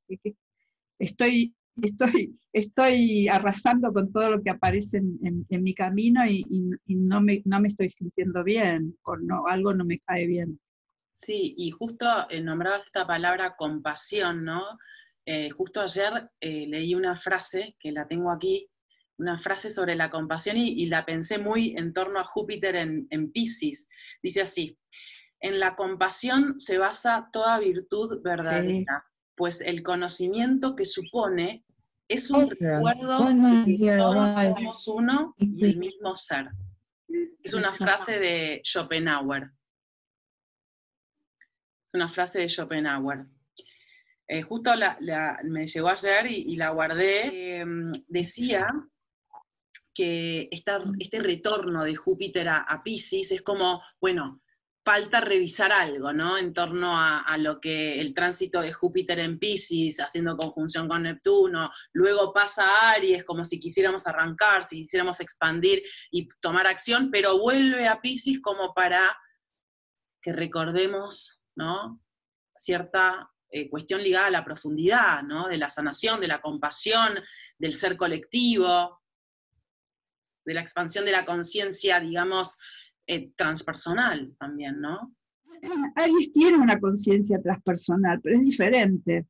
[0.99, 6.45] estoy estoy, estoy arrasando con todo lo que aparece en, mi camino y,
[6.87, 10.61] no, me, no, me, estoy sintiendo bien, o no, algo no me cae bien.
[11.13, 14.63] Sí, y justo eh, nombrabas esta palabra compasión, ¿no?
[15.27, 18.69] Eh, justo ayer eh, leí una frase, que la tengo aquí,
[19.21, 23.31] una frase sobre la compasión y, la pensé muy en torno a Júpiter en, en
[23.31, 23.89] Pisces.
[24.23, 24.79] Dice así,
[25.41, 29.05] en la compasión se basa toda virtud verdadera,
[29.37, 31.65] pues el conocimiento que supone
[32.09, 36.49] es un recuerdo de que todos somos uno y el mismo ser.
[37.43, 39.51] Es una frase de Schopenhauer.
[41.87, 43.27] Es una frase de Schopenhauer.
[44.29, 44.73] Eh, justo
[45.45, 47.61] me llegó ayer y, la guardé.
[47.61, 48.67] Em, decía
[50.01, 54.41] que este retorno de Júpiter a, a Pisces es como, bueno,
[54.83, 56.39] falta revisar algo, ¿no?
[56.39, 61.71] En torno a, lo que el tránsito de Júpiter en Pisces, haciendo conjunción con Neptuno,
[61.93, 67.39] luego pasa a Aries, como si quisiéramos arrancar, si quisiéramos expandir y tomar acción, pero
[67.39, 69.07] vuelve a Pisces como para
[70.23, 72.01] que recordemos, ¿no?
[72.57, 75.49] Cierta eh, cuestión ligada a la profundidad, ¿no?
[75.49, 77.21] De la sanación, de la compasión,
[77.59, 79.00] del ser colectivo,
[80.45, 82.59] de la expansión de la conciencia, digamos,
[83.07, 85.15] eh, transpersonal también, ¿no?
[85.95, 89.27] Aries tiene una conciencia transpersonal, pero es diferente.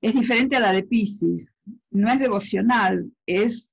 [0.00, 1.46] Es diferente a la de Pisces.
[1.90, 3.70] No es devocional, es,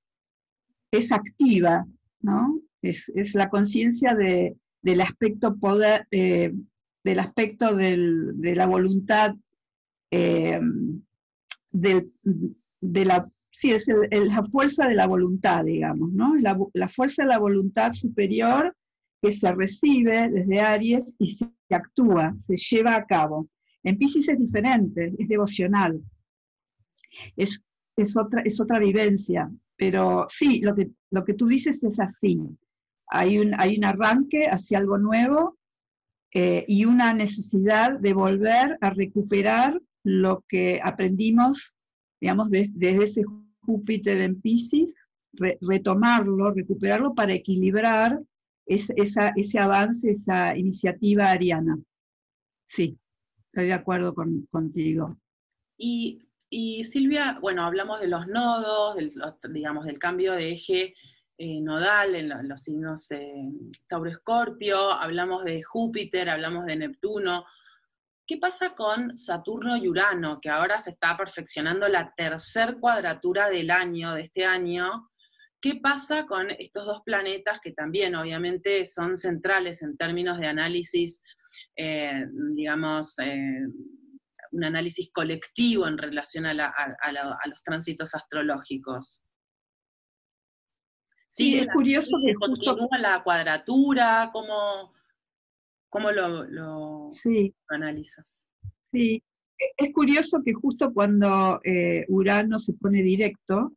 [0.92, 1.86] es activa,
[2.22, 2.62] ¿no?
[2.82, 6.54] Es, la conciencia de, del aspecto poder, eh,
[7.04, 9.36] del aspecto de la voluntad,
[10.12, 10.60] eh,
[11.72, 16.36] de la sí, es la fuerza de la voluntad, digamos, ¿no?
[16.36, 18.76] La, fuerza de la voluntad superior
[19.22, 23.48] que se recibe desde Aries y se actúa, se lleva a cabo.
[23.84, 26.02] En Pisces es diferente, es devocional.
[27.38, 27.60] Es,
[27.96, 29.50] es, otra, es otra vivencia.
[29.78, 32.40] Pero sí, lo que, lo que tú dices es así.
[33.08, 35.58] Hay un, hay un arranque hacia algo nuevo
[36.34, 41.76] eh, y una necesidad de volver a recuperar lo que aprendimos,
[42.20, 43.24] digamos, desde, ese
[43.66, 44.96] Júpiter en Pisces,
[45.62, 48.22] retomarlo, recuperarlo para equilibrar
[48.66, 51.78] esa, ese avance, esa iniciativa ariana.
[52.66, 52.98] Sí,
[53.46, 54.14] estoy de acuerdo
[54.50, 55.18] contigo.
[55.78, 56.22] Y,
[56.84, 58.96] Silvia, bueno, hablamos de los nodos,
[59.52, 60.94] digamos, del cambio de eje
[61.38, 63.50] eh, nodal en, los signos eh,
[63.88, 67.46] Tauro-Escorpio, hablamos de Júpiter, hablamos de Neptuno.
[68.26, 73.70] ¿Qué pasa con Saturno y Urano, que ahora se está perfeccionando la tercer cuadratura del
[73.70, 75.10] año, de este año?
[75.60, 81.22] ¿Qué pasa con estos dos planetas que también obviamente son centrales en términos de análisis,
[81.76, 83.16] eh, digamos,
[84.52, 89.22] un análisis colectivo en relación a los tránsitos astrológicos?
[91.28, 94.94] Sí, es curioso que continúa la cuadratura, ¿cómo,
[95.94, 97.12] cómo lo,
[97.70, 98.48] analizas?
[98.92, 99.24] Sí,
[99.78, 103.74] es curioso que justo cuando eh, Urano se pone directo,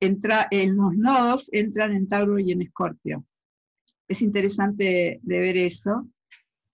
[0.00, 3.26] entra en los nodos entran en Tauro y en Escorpio.
[4.08, 6.08] Es interesante de ver eso.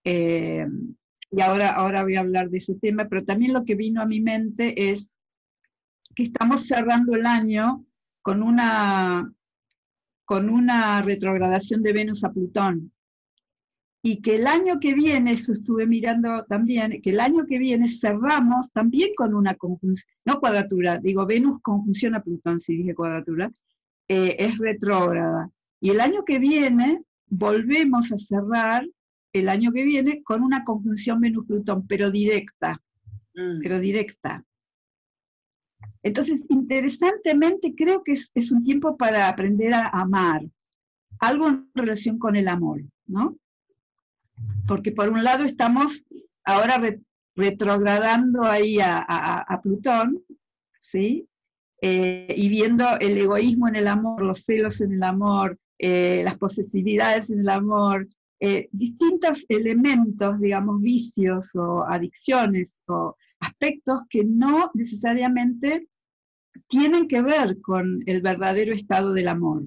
[0.05, 0.67] Eh,
[1.33, 4.07] y ahora, ahora voy a hablar de ese tema, pero también lo que vino a
[4.07, 5.17] mi mente es
[6.15, 7.85] que estamos cerrando el año
[8.23, 9.33] con una
[10.25, 12.93] con una retrogradación de Venus a Plutón.
[14.03, 17.87] Y que el año que viene, eso estuve mirando también, que el año que viene
[17.89, 23.53] cerramos también con una conjunción, no cuadratura, digo Venus conjunción a Plutón, si dije cuadratura,
[24.09, 25.51] eh, es retrógrada.
[25.81, 28.87] Y el año que viene volvemos a cerrar
[29.33, 32.81] el año que viene con una conjunción Venus-Plutón, pero directa,
[33.35, 33.61] mm.
[33.63, 34.45] pero directa.
[36.03, 40.43] Entonces, interesantemente, creo que es, un tiempo para aprender a amar,
[41.19, 43.37] algo en relación con el amor, ¿no?
[44.67, 46.05] Porque por un lado estamos
[46.45, 46.81] ahora
[47.37, 50.23] retrogradando ahí a, Plutón,
[50.79, 51.27] ¿sí?
[51.83, 56.37] Eh, y viendo el egoísmo en el amor, los celos en el amor, eh, las
[56.37, 58.07] posesividades en el amor,
[58.39, 65.89] eh, distintos elementos, digamos, vicios o adicciones o aspectos que no necesariamente
[66.67, 69.65] tienen que ver con el verdadero estado del amor,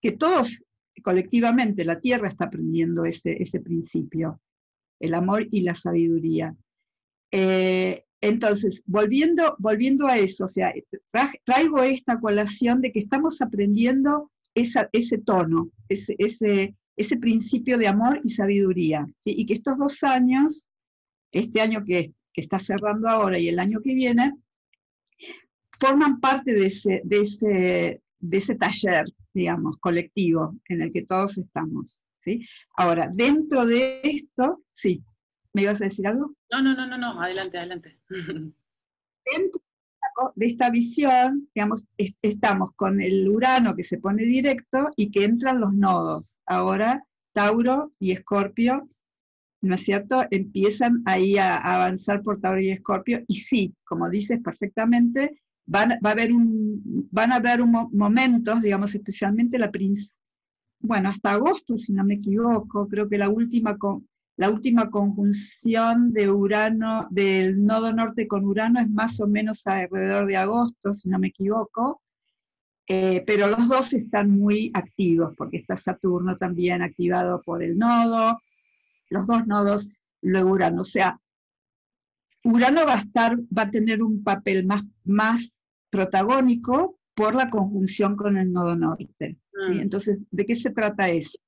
[0.00, 0.64] que todos
[1.02, 4.40] colectivamente, la Tierra está aprendiendo ese, ese principio,
[5.00, 6.54] el amor y la sabiduría.
[7.30, 10.72] Eh, entonces, volviendo, volviendo a eso, o sea,
[11.44, 18.20] traigo esta colación de que estamos aprendiendo ese tono, ese, ese, ese, principio de amor
[18.24, 20.68] y sabiduría, y que estos dos años,
[21.32, 24.32] este año que, que está cerrando ahora y el año que viene,
[25.78, 31.36] forman parte de ese, de ese, de ese taller, digamos, colectivo en el que todos
[31.36, 32.02] estamos.
[32.20, 32.46] ¿sí?
[32.76, 35.04] Ahora, dentro de esto, sí,
[35.52, 36.34] ¿me ibas a decir algo?
[36.50, 37.98] No, no, no, no, no, adelante, adelante.
[39.26, 39.62] Dentro
[40.36, 41.86] de esta visión, digamos,
[42.22, 46.38] estamos con el Urano que se pone directo y que entran los nodos.
[46.46, 48.86] Ahora, Tauro y Escorpio,
[49.62, 50.24] ¿no es cierto?
[50.30, 53.24] Empiezan ahí a, a avanzar por Tauro y Escorpio.
[53.26, 58.94] Y sí, como dices perfectamente, van, va a haber un, van a haber momentos, digamos,
[58.94, 59.70] especialmente la
[60.80, 63.78] bueno, hasta agosto, si no me equivoco, creo que la última,
[64.36, 70.26] la última conjunción de Urano, del nodo norte con Urano es más o menos alrededor
[70.26, 72.02] de agosto, si no me equivoco,
[72.86, 78.38] eh, pero los dos están muy activos, porque está Saturno también activado por el nodo,
[79.08, 79.88] los dos nodos,
[80.20, 81.18] luego Urano, o sea,
[82.44, 85.52] Urano va a estar, va a tener un papel más, más
[85.90, 89.38] protagónico por la conjunción con el nodo norte.
[89.52, 89.80] Mm.
[89.80, 91.38] Entonces, ¿de qué se trata eso?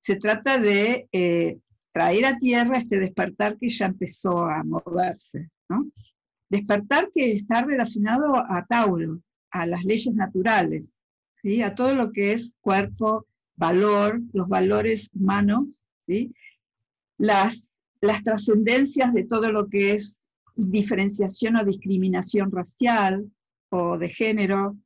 [0.00, 1.58] Se trata de eh,
[1.92, 5.90] traer a tierra este despertar que ya empezó a moverse, ¿no?
[6.48, 9.20] Despertar que está relacionado a Tauro,
[9.50, 10.84] a las leyes naturales,
[11.42, 11.62] ¿sí?
[11.62, 13.26] a todo lo que es cuerpo,
[13.56, 16.34] valor, los valores humanos, ¿sí?
[17.16, 17.63] las,
[18.04, 20.16] las trascendencias de todo lo que es
[20.56, 23.30] diferenciación o discriminación racial,
[23.98, 24.76] de género,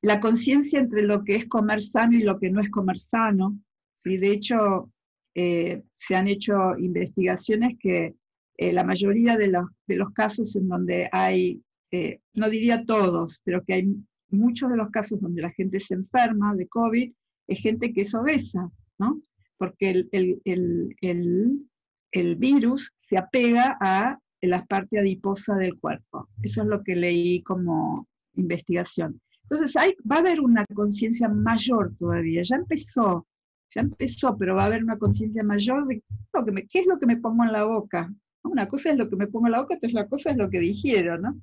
[0.00, 3.58] la conciencia entre lo que es comer sano y lo que no es comer sano.
[3.96, 4.16] ¿sí?
[4.16, 4.90] De hecho,
[5.34, 8.14] eh, se han hecho investigaciones que
[8.56, 11.60] eh, la mayoría de los, de los, casos en donde hay,
[11.90, 13.94] eh, no diría todos, pero que hay
[14.30, 17.12] muchos de los casos donde la gente se enferma de COVID,
[17.46, 19.20] es gente que es obesa, ¿no?
[19.58, 21.68] Porque el, el, el,
[22.12, 26.28] el virus se apega a la parte adiposa del cuerpo.
[26.42, 29.20] Eso es lo que leí como investigación.
[29.44, 33.26] Entonces hay, va a haber una conciencia mayor todavía, ya empezó,
[33.74, 36.02] ya empezó, pero va a haber una conciencia mayor de
[36.32, 38.12] lo que me, qué es lo que me pongo en la boca.
[38.42, 40.60] Una cosa es lo que me pongo en la boca, otra cosa es lo que
[40.60, 41.40] digiero, ¿no?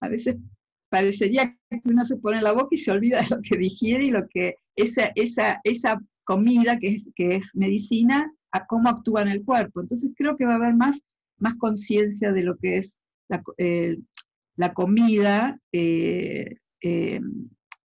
[0.00, 0.36] A veces
[0.90, 4.04] parecería que uno se pone en la boca y se olvida de lo que digiere
[4.04, 9.22] y lo que esa, esa, esa comida que es, que es medicina, a cómo actúa
[9.22, 9.80] en el cuerpo.
[9.80, 11.02] Entonces creo que va a haber más,
[11.38, 12.96] más conciencia de lo que es
[13.28, 13.98] la, eh,
[14.56, 17.20] la comida, eh, eh,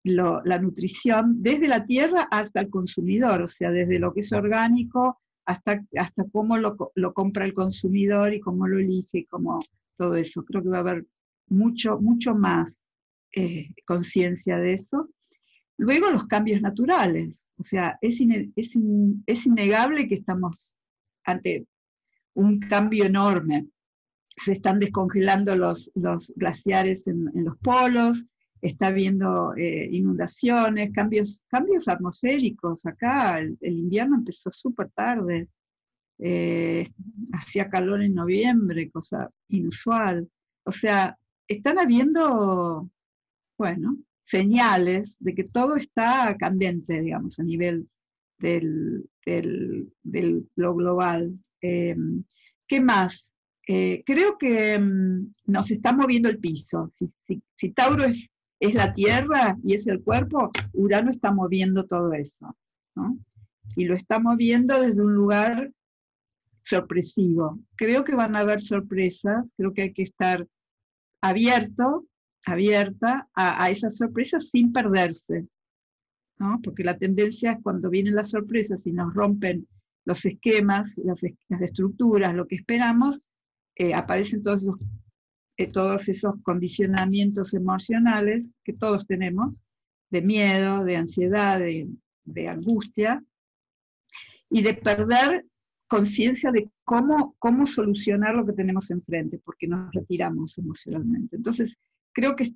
[0.03, 5.19] la nutrición, desde la tierra hasta el consumidor, o sea, desde lo que es orgánico
[5.45, 9.59] hasta, hasta cómo lo, lo compra el consumidor y cómo lo elige, como
[9.97, 10.45] todo eso.
[10.45, 11.05] Creo que va a haber
[11.47, 12.83] mucho, mucho más
[13.85, 15.09] conciencia de eso.
[15.79, 18.19] Luego los cambios naturales, o sea, es,
[18.57, 18.77] es,
[19.25, 20.75] es innegable que estamos
[21.23, 21.67] ante
[22.33, 23.65] un cambio enorme.
[24.35, 28.25] Se están descongelando los, los glaciares en, los polos,
[28.61, 32.85] está habiendo eh, inundaciones, cambios, cambios atmosféricos.
[32.85, 35.47] Acá el, invierno empezó súper tarde,
[36.17, 36.89] eh,
[37.31, 40.29] hacía calor en noviembre, cosa inusual.
[40.65, 41.17] O sea,
[41.47, 42.89] están habiendo,
[43.57, 47.87] bueno, señales de que todo está candente, digamos, a nivel
[48.39, 49.09] del,
[50.55, 51.37] lo global.
[51.61, 52.23] Em,
[52.67, 53.29] ¿Qué más?
[53.67, 56.89] Eh, creo que em, nos está moviendo el piso.
[57.55, 62.55] Si, Tauro es, es, la Tierra y es el cuerpo, Urano está moviendo todo eso.
[63.75, 65.71] Y lo está moviendo desde un lugar
[66.63, 67.59] sorpresivo.
[67.75, 70.47] Creo que van a haber sorpresas, creo que hay que estar
[71.21, 72.08] abierto
[72.45, 75.47] abierta a, esas sorpresas sin perderse,
[76.37, 76.59] ¿no?
[76.63, 79.67] porque la tendencia es cuando vienen las sorpresas y nos rompen
[80.05, 81.21] los esquemas, las,
[81.61, 83.19] estructuras, lo que esperamos,
[83.75, 84.79] eh, aparecen todos esos,
[85.57, 89.61] eh, todos esos condicionamientos emocionales que todos tenemos,
[90.09, 91.87] de miedo, de ansiedad, de,
[92.23, 93.23] de angustia,
[94.49, 95.45] y de perder
[95.87, 101.35] conciencia de cómo, cómo solucionar lo que tenemos enfrente, porque nos retiramos emocionalmente.
[101.35, 101.77] Entonces,
[102.13, 102.53] creo que,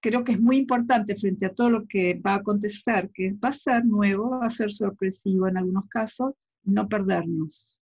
[0.00, 3.50] creo que es muy importante frente a todo lo que va a acontecer, que va
[3.50, 7.78] a ser nuevo, va a ser sorpresivo en algunos casos, no perdernos,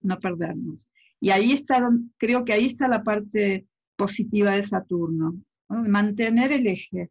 [0.00, 0.88] no perdernos.
[1.20, 7.10] Y ahí está, creo que ahí está la parte positiva de Saturno, mantener el eje,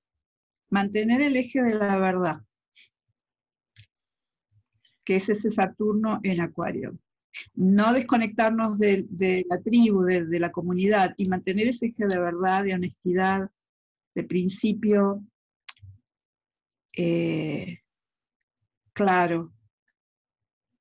[0.70, 2.42] mantener el eje de la verdad,
[5.06, 6.98] que es ese Saturno en Acuario.
[7.56, 12.74] No desconectarnos de, la tribu, de, la comunidad y mantener ese eje de verdad, de
[12.74, 13.50] honestidad,
[14.16, 15.24] de principio
[17.02, 17.80] eh,
[18.94, 19.54] claro.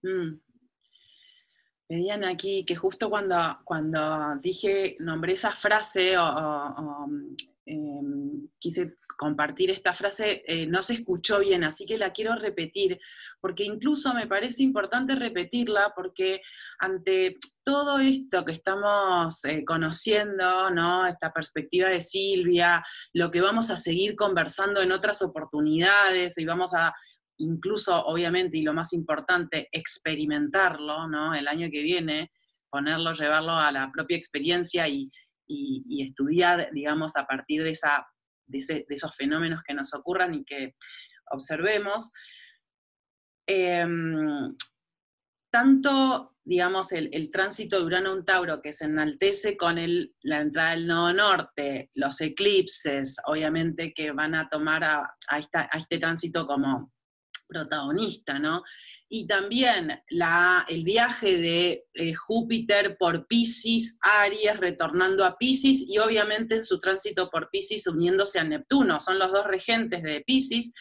[0.03, 0.41] Mm.
[1.89, 7.07] Veían aquí que justo cuando, cuando dije, nombré esa frase o,
[7.65, 13.01] em, quise compartir esta frase eh, no se escuchó bien, así que la quiero repetir,
[13.41, 16.41] porque incluso me parece importante repetirla, porque
[16.79, 21.05] ante todo esto que estamos eh, conociendo, ¿no?
[21.05, 26.73] esta perspectiva de Silvia, lo que vamos a seguir conversando en otras oportunidades y vamos
[26.75, 26.95] a
[27.39, 31.35] incluso, obviamente, y lo más importante, experimentarlo, ¿no?
[31.35, 32.33] El año que viene,
[32.69, 35.09] ponerlo, llevarlo a la propia experiencia y,
[35.47, 38.05] y estudiar, digamos, a partir de esa
[38.49, 40.75] de, esos fenómenos que nos ocurran y que
[41.31, 42.11] observemos.
[43.47, 44.57] Em,
[45.51, 50.87] tanto, digamos, el, tránsito de Urano un Tauro que se enaltece con la entrada del
[50.87, 56.93] nodo norte, los eclipses, obviamente que van a tomar a, a este tránsito como
[57.49, 58.63] protagonista, ¿no?
[59.11, 60.03] Y también
[60.69, 66.79] el viaje de eh, Júpiter por Pisces, Aries, retornando a Pisces, y obviamente en su
[66.79, 70.73] tránsito por Pisces uniéndose a Neptuno, son los dos regentes de Pisces.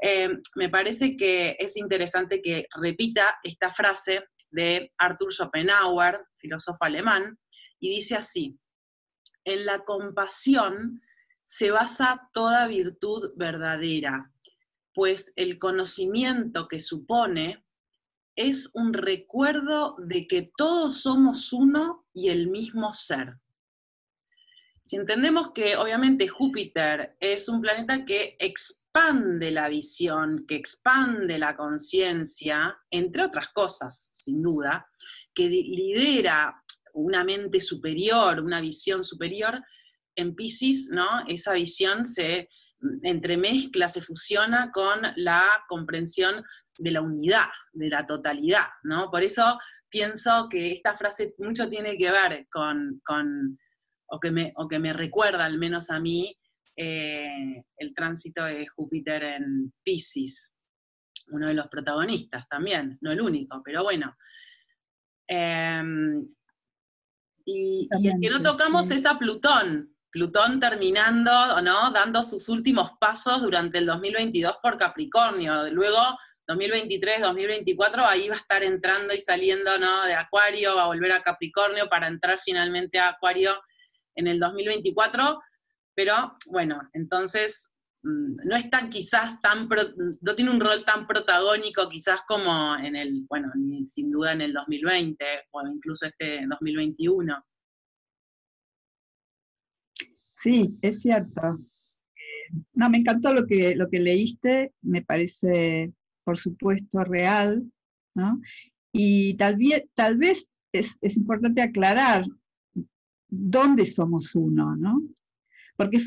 [0.00, 7.36] Eh, me parece que es interesante que repita esta frase de Arthur Schopenhauer, filósofo alemán,
[7.80, 8.56] y dice así,
[9.44, 11.02] en la compasión
[11.44, 14.32] se basa toda virtud verdadera,
[14.96, 17.62] pues el conocimiento que supone
[18.34, 23.34] es un recuerdo de que todos somos uno y el mismo ser.
[24.82, 31.54] Si entendemos que obviamente Júpiter es un planeta que expande la visión, que expande la
[31.58, 34.88] conciencia, entre otras cosas, sin duda,
[35.34, 39.62] que lidera una mente superior, una visión superior,
[40.14, 41.06] en Pisces, ¿no?
[41.28, 42.48] Esa visión se
[43.02, 46.44] entremezcla, se fusiona con la comprensión
[46.78, 49.10] de la unidad, de la totalidad, ¿no?
[49.10, 49.58] Por eso
[49.88, 53.00] pienso que esta frase mucho tiene que ver con,
[54.06, 56.36] o, que me, o que me recuerda al menos a mí,
[56.76, 60.52] eh, el tránsito de Júpiter en Pisces,
[61.28, 64.16] uno de los protagonistas también, no el único, pero bueno.
[65.26, 66.26] Em,
[67.44, 69.95] y, el que no tocamos es a Plutón.
[70.10, 71.90] Plutón terminando, ¿no?
[71.90, 75.70] Dando sus últimos pasos durante el 2022 por Capricornio.
[75.70, 76.00] Luego,
[76.46, 80.04] 2023, 2024, ahí va a estar entrando y saliendo, ¿no?
[80.04, 83.52] De Acuario, va a volver a Capricornio para entrar finalmente a Acuario
[84.14, 85.40] en el 2024.
[85.94, 89.68] Pero bueno, entonces mm, no es tan quizás tan,
[90.20, 93.50] no tiene un rol tan protagónico quizás como en el, bueno,
[93.84, 97.44] sin duda en el 2020 o incluso este 2021.
[100.46, 101.58] Sí, es cierto.
[102.72, 105.92] No, me encantó lo que, lo que leíste, me parece,
[106.22, 107.68] por supuesto, real,
[108.14, 108.40] ¿no?
[108.92, 112.26] Y tal vez, tal vez es, es importante aclarar
[113.28, 115.02] dónde somos uno, ¿no?
[115.74, 116.00] Porque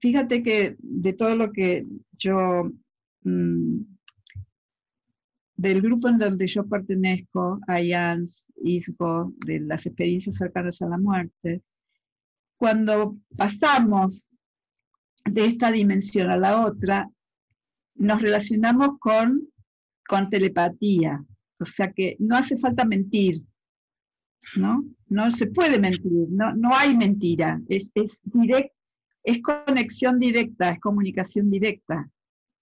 [0.00, 2.72] fíjate que de todo lo que yo,
[3.22, 3.80] mm,
[5.56, 11.62] del grupo en donde yo pertenezco, IANS, ISGO, de las experiencias cercanas a la muerte,
[12.58, 14.28] cuando pasamos
[15.24, 17.08] de esta dimensión a la otra,
[17.94, 19.48] nos relacionamos con,
[20.06, 21.24] con telepatía.
[21.60, 23.42] O sea que no hace falta mentir,
[24.56, 24.84] ¿no?
[25.08, 28.18] No se puede mentir, no, no hay mentira, es, es,
[29.24, 32.08] es conexión directa, es comunicación directa.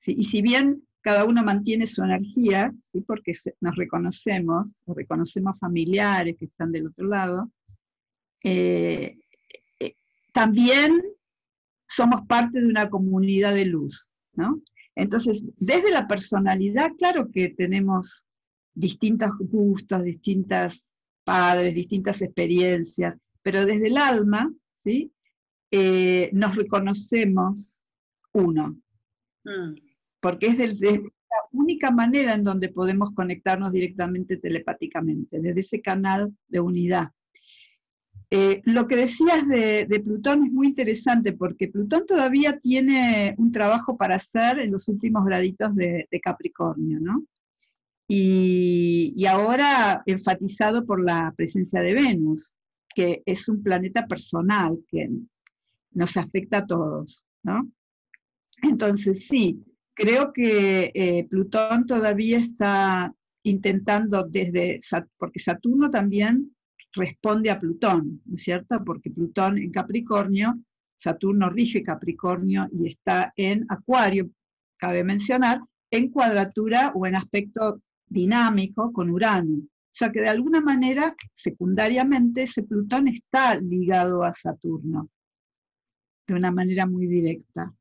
[0.06, 3.00] Y si bien cada uno mantiene su energía, ¿sí?
[3.02, 7.50] porque nos reconocemos, reconocemos familiares que están del otro lado,
[8.42, 9.18] eh,
[10.36, 11.02] también
[11.88, 14.60] somos parte de una comunidad de luz, ¿no?
[14.94, 18.26] Entonces, desde la personalidad, claro que tenemos
[18.74, 20.90] distintos gustos, distintas
[21.24, 25.10] padres, distintas experiencias, pero desde el alma, ¿sí?
[25.70, 27.82] Eh, nos reconocemos
[28.34, 28.76] uno.
[29.42, 29.74] Mm.
[30.20, 31.00] Porque es, la
[31.52, 37.08] única manera en donde podemos conectarnos directamente telepáticamente, desde ese canal de unidad.
[38.30, 43.96] Eh, lo que decías de, Plutón es muy interesante porque Plutón todavía tiene un trabajo
[43.96, 47.24] para hacer en los últimos graditos de, Capricornio, ¿no?
[48.08, 52.56] Y, ahora enfatizado por la presencia de Venus,
[52.94, 55.08] que es un planeta personal, que
[55.92, 57.70] nos afecta a todos, ¿no?
[58.62, 59.62] Entonces, sí,
[59.94, 63.14] creo que eh, Plutón todavía está
[63.44, 64.80] intentando desde,
[65.16, 66.55] porque Saturno también
[66.96, 68.82] responde a Plutón, ¿no es cierto?
[68.84, 70.58] Porque Plutón en Capricornio,
[70.96, 74.30] Saturno rige Capricornio y está en Acuario,
[74.78, 79.58] cabe mencionar, en cuadratura o en aspecto dinámico con Urano.
[79.58, 85.08] O sea que de alguna manera, secundariamente, ese Plutón está ligado a Saturno
[86.26, 87.72] de una manera muy directa.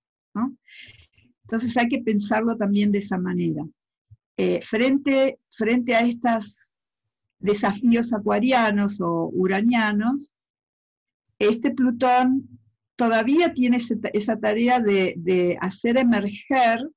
[1.43, 3.65] Entonces hay que pensarlo también de esa manera.
[4.37, 6.57] Eh, frente, frente a estos
[7.45, 10.33] desafíos acuarianos o uranianos,
[11.39, 12.59] este Plutón
[12.95, 13.77] todavía tiene
[14.13, 16.89] esa tarea de, hacer emerger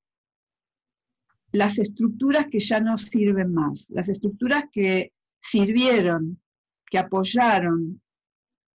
[1.51, 6.39] las estructuras que ya no sirven más, las estructuras que sirvieron,
[6.85, 8.01] que apoyaron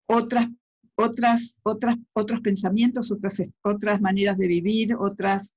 [0.06, 0.48] otras
[0.96, 5.54] otras, otras, otros pensamientos, otras, otras maneras de vivir, otras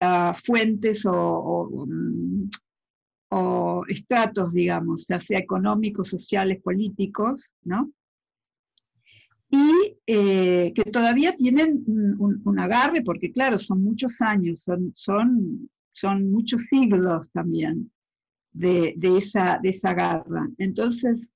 [0.00, 2.48] ah, fuentes o, mm,
[3.30, 7.90] o, estratos, digamos, ya sea económicos, sociales, políticos, ¿no?
[9.50, 11.84] Y eh, que todavía tienen
[12.18, 17.90] un, agarre, porque claro, son muchos años, son, son, son muchos siglos también
[18.52, 20.48] de, de, esa, de esa garra.
[20.58, 21.28] Entonces,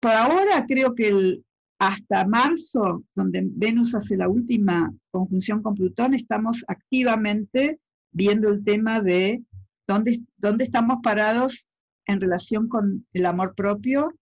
[0.00, 1.42] por ahora creo que
[1.78, 7.78] hasta marzo, donde Venus hace la última conjunción con Plutón, estamos activamente
[8.10, 9.42] viendo el tema de
[9.86, 11.66] dónde, dónde estamos parados
[12.06, 14.12] en relación con el amor propio,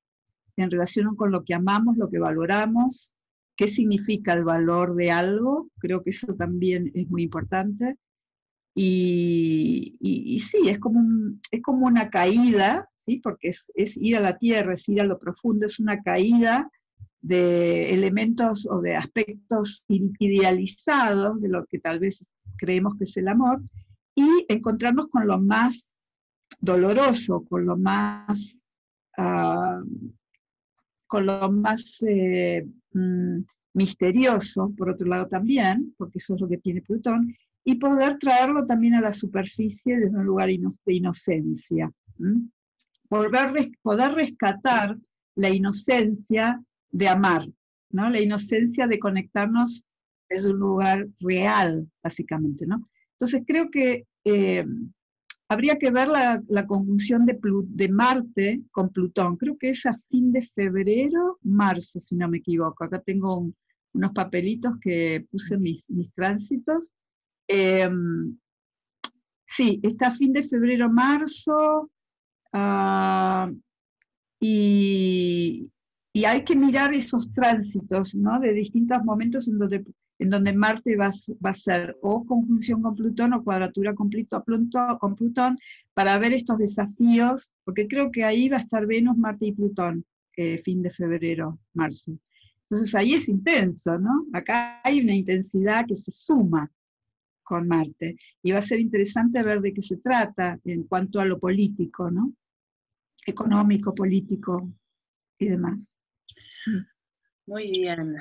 [0.57, 3.13] en relación con lo que amamos, lo que valoramos,
[3.57, 7.97] qué significa el valor de algo, creo que eso también es muy importante.
[8.75, 11.03] Y, y, sí, es como,
[11.51, 13.19] es como una caída, ¿sí?
[13.19, 16.71] porque es, es ir a la tierra, es ir a lo profundo, es una caída
[17.21, 22.25] de elementos o de aspectos idealizados de lo que tal vez
[22.57, 23.63] creemos que es el amor
[24.49, 25.97] encontrarnos con lo más
[26.61, 28.61] doloroso, con lo más,
[29.17, 29.83] ah,
[31.07, 33.41] con lo más eh, mm,
[33.75, 37.35] misterioso, por otro lado también, porque eso es lo que tiene Plutón,
[37.65, 41.93] y poder traerlo también a la superficie desde un lugar de inocencia.
[43.09, 44.97] poder, poder rescatar
[45.35, 47.49] la inocencia de amar,
[47.91, 48.11] ¿no?
[48.11, 49.85] La inocencia de conectarnos
[50.29, 52.89] desde un lugar real, básicamente, ¿no?
[53.13, 54.65] Entonces creo que eh,
[55.53, 59.37] habría que ver la, conjunción de, Marte con Plutón.
[59.37, 62.85] Creo que es a fin de febrero, marzo, si no me equivoco.
[62.85, 63.53] Acá tengo
[63.93, 66.95] unos papelitos que puse mis, mis tránsitos.
[67.49, 68.39] Em,
[69.47, 71.91] sí, está a fin de febrero, marzo.
[72.53, 73.51] Ah,
[74.41, 75.71] y,
[76.13, 78.41] y, hay que mirar esos tránsitos, ¿no?
[78.41, 79.85] De distintos momentos en donde
[80.23, 81.11] en donde Marte va,
[81.43, 85.59] a ser o conjunción con Plutón o cuadratura con Plutón,
[85.95, 90.05] para ver estos desafíos, porque creo que ahí va a estar Venus, Marte y Plutón,
[90.37, 92.13] eh, fin de febrero, marzo.
[92.71, 94.27] Entonces ahí es intenso, ¿no?
[94.33, 96.71] Acá hay una intensidad que se suma
[97.43, 98.17] con Marte.
[98.45, 102.13] Y va a ser interesante ver de qué se trata en cuanto a lo político,
[102.13, 102.33] ¿no?
[103.27, 104.73] Económico, político
[105.37, 105.91] y demás.
[107.45, 108.19] Muy bien.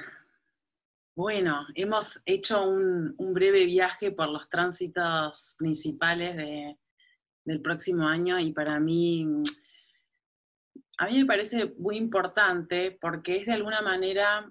[1.14, 6.38] Bueno, hemos hecho un, breve viaje por los tránsitos principales
[7.44, 9.28] del próximo año y para mí,
[10.98, 14.50] a mí me parece muy importante porque es de alguna manera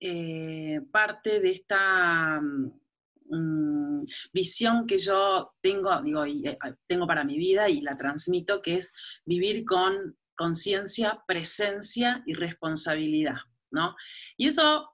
[0.00, 7.68] eh, parte de esta mm, visión que yo tengo, digo, eh, tengo para mi vida
[7.68, 8.94] y la transmito, que es
[9.26, 13.94] vivir con conciencia, presencia y responsabilidad, ¿no?
[14.38, 14.90] Y eso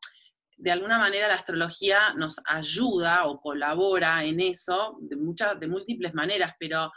[0.63, 6.15] de alguna manera la astrología nos ayuda o colabora en eso de, muchas, de múltiples
[6.15, 6.93] maneras, pero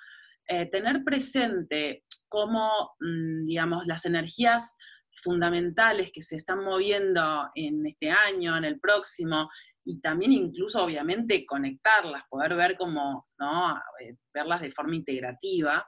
[0.48, 4.76] eh, tener presente cómo, mm, digamos, las energías
[5.16, 9.50] fundamentales que se están moviendo en este año, en el próximo,
[9.84, 13.78] y también incluso obviamente conectarlas, poder ver cómo, ¿no?
[14.00, 15.84] Eh, verlas de forma integrativa,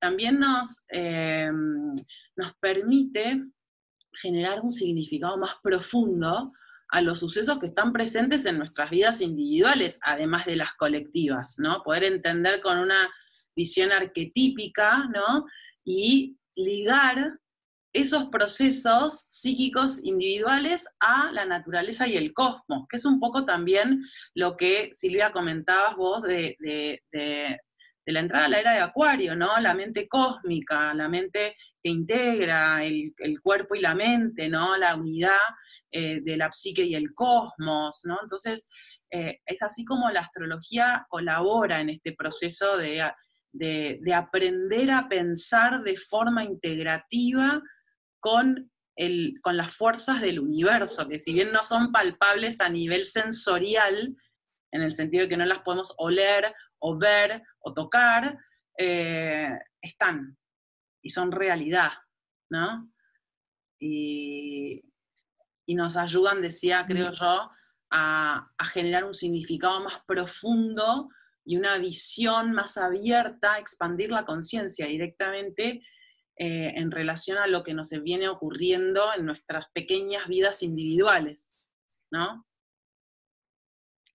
[0.00, 1.52] también nos, eh,
[2.34, 3.44] nos permite
[4.20, 6.52] generar un significado más profundo
[6.92, 11.82] a los sucesos que están presentes en nuestras vidas individuales, además de las colectivas, ¿no?
[11.82, 13.10] Poder entender con una
[13.56, 15.46] visión arquetípica, ¿no?
[15.84, 17.38] Y ligar
[17.94, 24.04] esos procesos psíquicos individuales a la naturaleza y el cosmos, que es un poco también
[24.34, 26.56] lo que Silvia comentabas vos de,
[28.06, 29.58] la entrada a la era de Acuario, ¿no?
[29.60, 34.76] La mente cósmica, la mente que integra el, el cuerpo y la mente, ¿no?
[34.76, 35.36] La unidad
[35.94, 38.18] eh, de la psique y el cosmos, ¿no?
[38.22, 38.70] Entonces,
[39.10, 43.02] eh, es así como la astrología colabora en este proceso de,
[44.14, 47.60] aprender a pensar de forma integrativa
[48.20, 53.04] con, el, con las fuerzas del universo, que si bien no son palpables a nivel
[53.04, 54.16] sensorial,
[54.72, 58.38] en el sentido de que no las podemos oler o ver o tocar,
[58.76, 60.36] eh, están
[61.00, 61.92] y son realidad,
[62.50, 62.92] ¿no?
[63.78, 64.82] Y,
[65.66, 67.50] y nos ayudan, decía, creo yo,
[67.90, 71.08] a, generar un significado más profundo
[71.44, 75.82] y una visión más abierta, expandir la conciencia directamente
[76.36, 81.56] eh, en relación a lo que nos viene ocurriendo en nuestras pequeñas vidas individuales,
[82.10, 82.46] ¿no?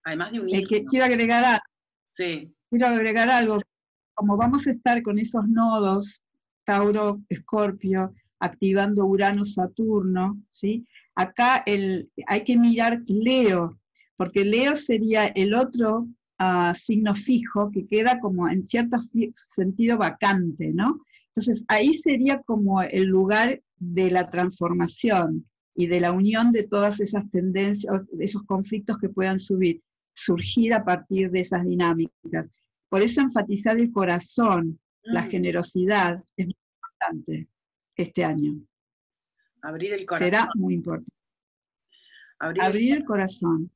[0.03, 0.67] Además de unir.
[0.67, 1.63] Quiero agregar algo.
[2.05, 2.56] Sí.
[2.69, 3.61] Quiero agregar algo.
[4.13, 6.21] Como vamos a estar con esos nodos,
[6.65, 10.85] Tauro, Escorpio, activando Urano, Saturno, ¿sí?
[11.15, 13.79] Acá el, hay que mirar Leo,
[14.17, 16.07] porque Leo sería el otro
[16.39, 18.97] ah, signo fijo que queda como en cierto
[19.45, 21.01] sentido vacante, ¿no?
[21.27, 25.45] Entonces ahí sería como el lugar de la transformación
[25.75, 29.81] y de la unión de todas esas tendencias, esos conflictos que puedan subir,
[30.17, 32.49] surgir a partir de esas dinámicas.
[32.89, 35.29] Por eso enfatizar el corazón, la mm.
[35.29, 37.47] generosidad, es muy importante
[37.95, 38.55] este año.
[39.61, 40.25] Abrir el corazón.
[40.25, 41.11] Será muy importante.
[42.39, 43.71] Abrir, el, corazón.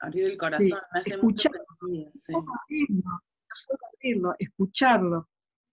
[0.00, 0.78] Abrir el corazón.
[1.04, 1.52] Escuchar,
[3.98, 5.28] abrirlo, escucharlo.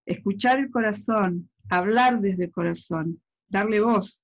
[0.06, 4.20] Escuchar el corazón, hablar desde el corazón, darle voz.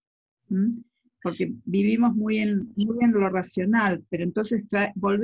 [1.25, 4.63] Porque vivimos muy en, muy en lo racional, pero entonces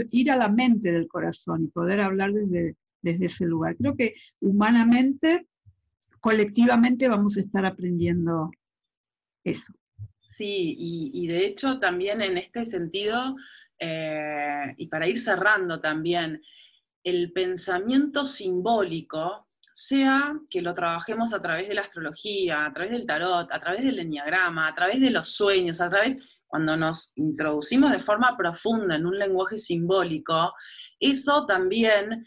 [0.09, 3.77] ir a la mente del corazón y poder hablar desde, desde ese lugar.
[3.77, 5.45] Creo que humanamente,
[6.19, 8.49] colectivamente vamos a estar aprendiendo
[9.43, 9.75] eso.
[10.27, 10.75] Sí,
[11.13, 13.35] y, de hecho también en este sentido,
[13.77, 16.41] eh, y para ir cerrando también,
[17.03, 23.05] el pensamiento simbólico, sea que lo trabajemos a través de la astrología, a través del
[23.05, 27.91] tarot, a través del enneagrama, a través de los sueños, a través, cuando nos introducimos
[27.91, 30.53] de forma profunda en un lenguaje simbólico,
[30.99, 32.25] eso también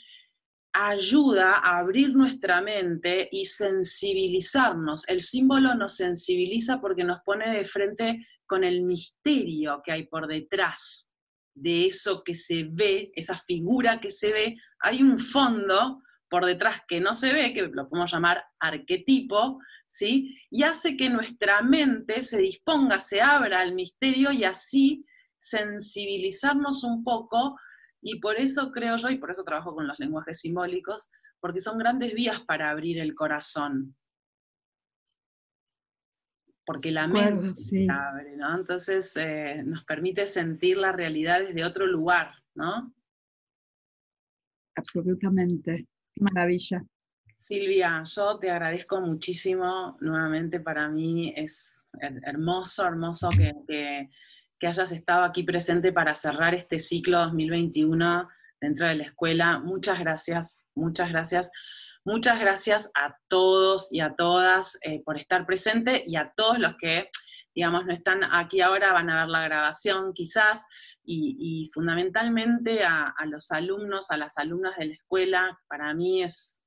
[0.72, 5.08] ayuda a abrir nuestra mente y sensibilizarnos.
[5.08, 10.26] El símbolo nos sensibiliza porque nos pone de frente con el misterio que hay por
[10.26, 11.12] detrás
[11.54, 14.56] de eso que se ve, esa figura que se ve.
[14.80, 16.02] Hay un fondo
[16.34, 20.36] por detrás que no se ve, que lo podemos llamar arquetipo, ¿sí?
[20.50, 25.06] Y hace que nuestra mente se disponga, se abra al misterio y así
[25.38, 27.56] sensibilizarnos un poco
[28.02, 31.78] y por eso creo yo, y por eso trabajo con los lenguajes simbólicos, porque son
[31.78, 33.94] grandes vías para abrir el corazón.
[36.66, 38.56] Porque la mente se abre, ¿no?
[38.56, 42.92] Entonces eh, nos permite sentir la realidad desde otro lugar, ¿no?
[44.74, 45.86] Absolutamente.
[46.16, 46.84] Maravilla.
[47.32, 49.96] Silvia, yo te agradezco muchísimo.
[50.00, 51.80] Nuevamente para mí es
[52.22, 53.30] hermoso, hermoso
[53.66, 54.08] que
[54.58, 58.28] que hayas estado aquí presente para cerrar este ciclo 2021
[58.60, 59.58] dentro de la escuela.
[59.58, 61.50] Muchas gracias, muchas gracias.
[62.04, 66.76] Muchas gracias a todos y a todas eh, por estar presente y a todos los
[66.76, 67.10] que,
[67.54, 70.66] digamos, no están aquí ahora, van a ver la grabación quizás,
[71.04, 75.60] y, fundamentalmente a, los alumnos, a las alumnas de la escuela.
[75.68, 76.62] Para mí es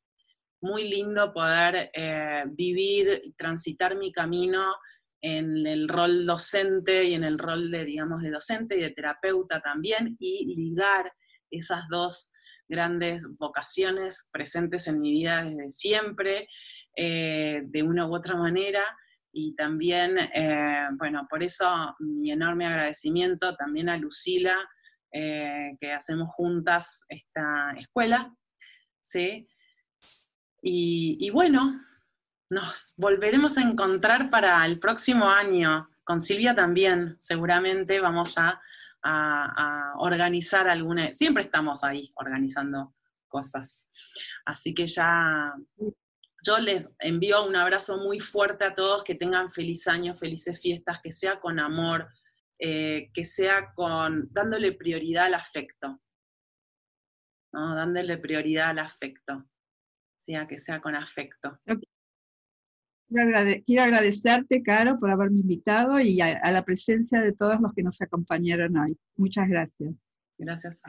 [0.62, 4.76] muy lindo poder eh, vivir y transitar mi camino
[5.22, 9.60] en el rol docente y en el rol de, digamos, de docente y de terapeuta
[9.62, 11.12] también, y ligar
[11.50, 12.32] esas dos
[12.68, 16.48] grandes vocaciones presentes en mi vida desde siempre,
[16.96, 18.84] eh, de una u otra manera.
[19.32, 24.56] Y también, eh, bueno, por eso mi enorme agradecimiento también a Lucila,
[25.12, 28.36] eh, que hacemos juntas esta escuela,
[29.02, 29.48] ¿sí?
[30.62, 31.82] Y, bueno,
[32.50, 35.90] nos volveremos a encontrar para el próximo año.
[36.04, 38.62] Con Silvia también, seguramente vamos a,
[40.00, 42.94] organizar alguna, siempre estamos ahí organizando
[43.30, 43.88] cosas.
[44.46, 45.54] Así que ya
[46.46, 51.02] yo les envío un abrazo muy fuerte a todos, que tengan feliz año, felices fiestas,
[51.02, 52.08] que sea con amor,
[52.60, 56.02] eh, que sea con dándole prioridad al afecto.
[57.54, 57.76] ¿no?
[57.76, 59.48] Dándole prioridad al afecto.
[60.20, 61.60] Sea que sea con afecto.
[63.10, 68.02] Quiero, agradecerte, Caro, por haberme invitado y a, la presencia de todos los que nos
[68.02, 68.98] acompañaron hoy.
[69.16, 69.94] Muchas gracias.
[70.38, 70.82] Gracias.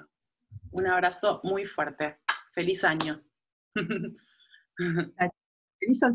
[0.70, 2.18] Un abrazo muy fuerte.
[2.52, 3.22] Feliz año.
[4.78, 5.12] 嗯
[5.86, 6.12] 你想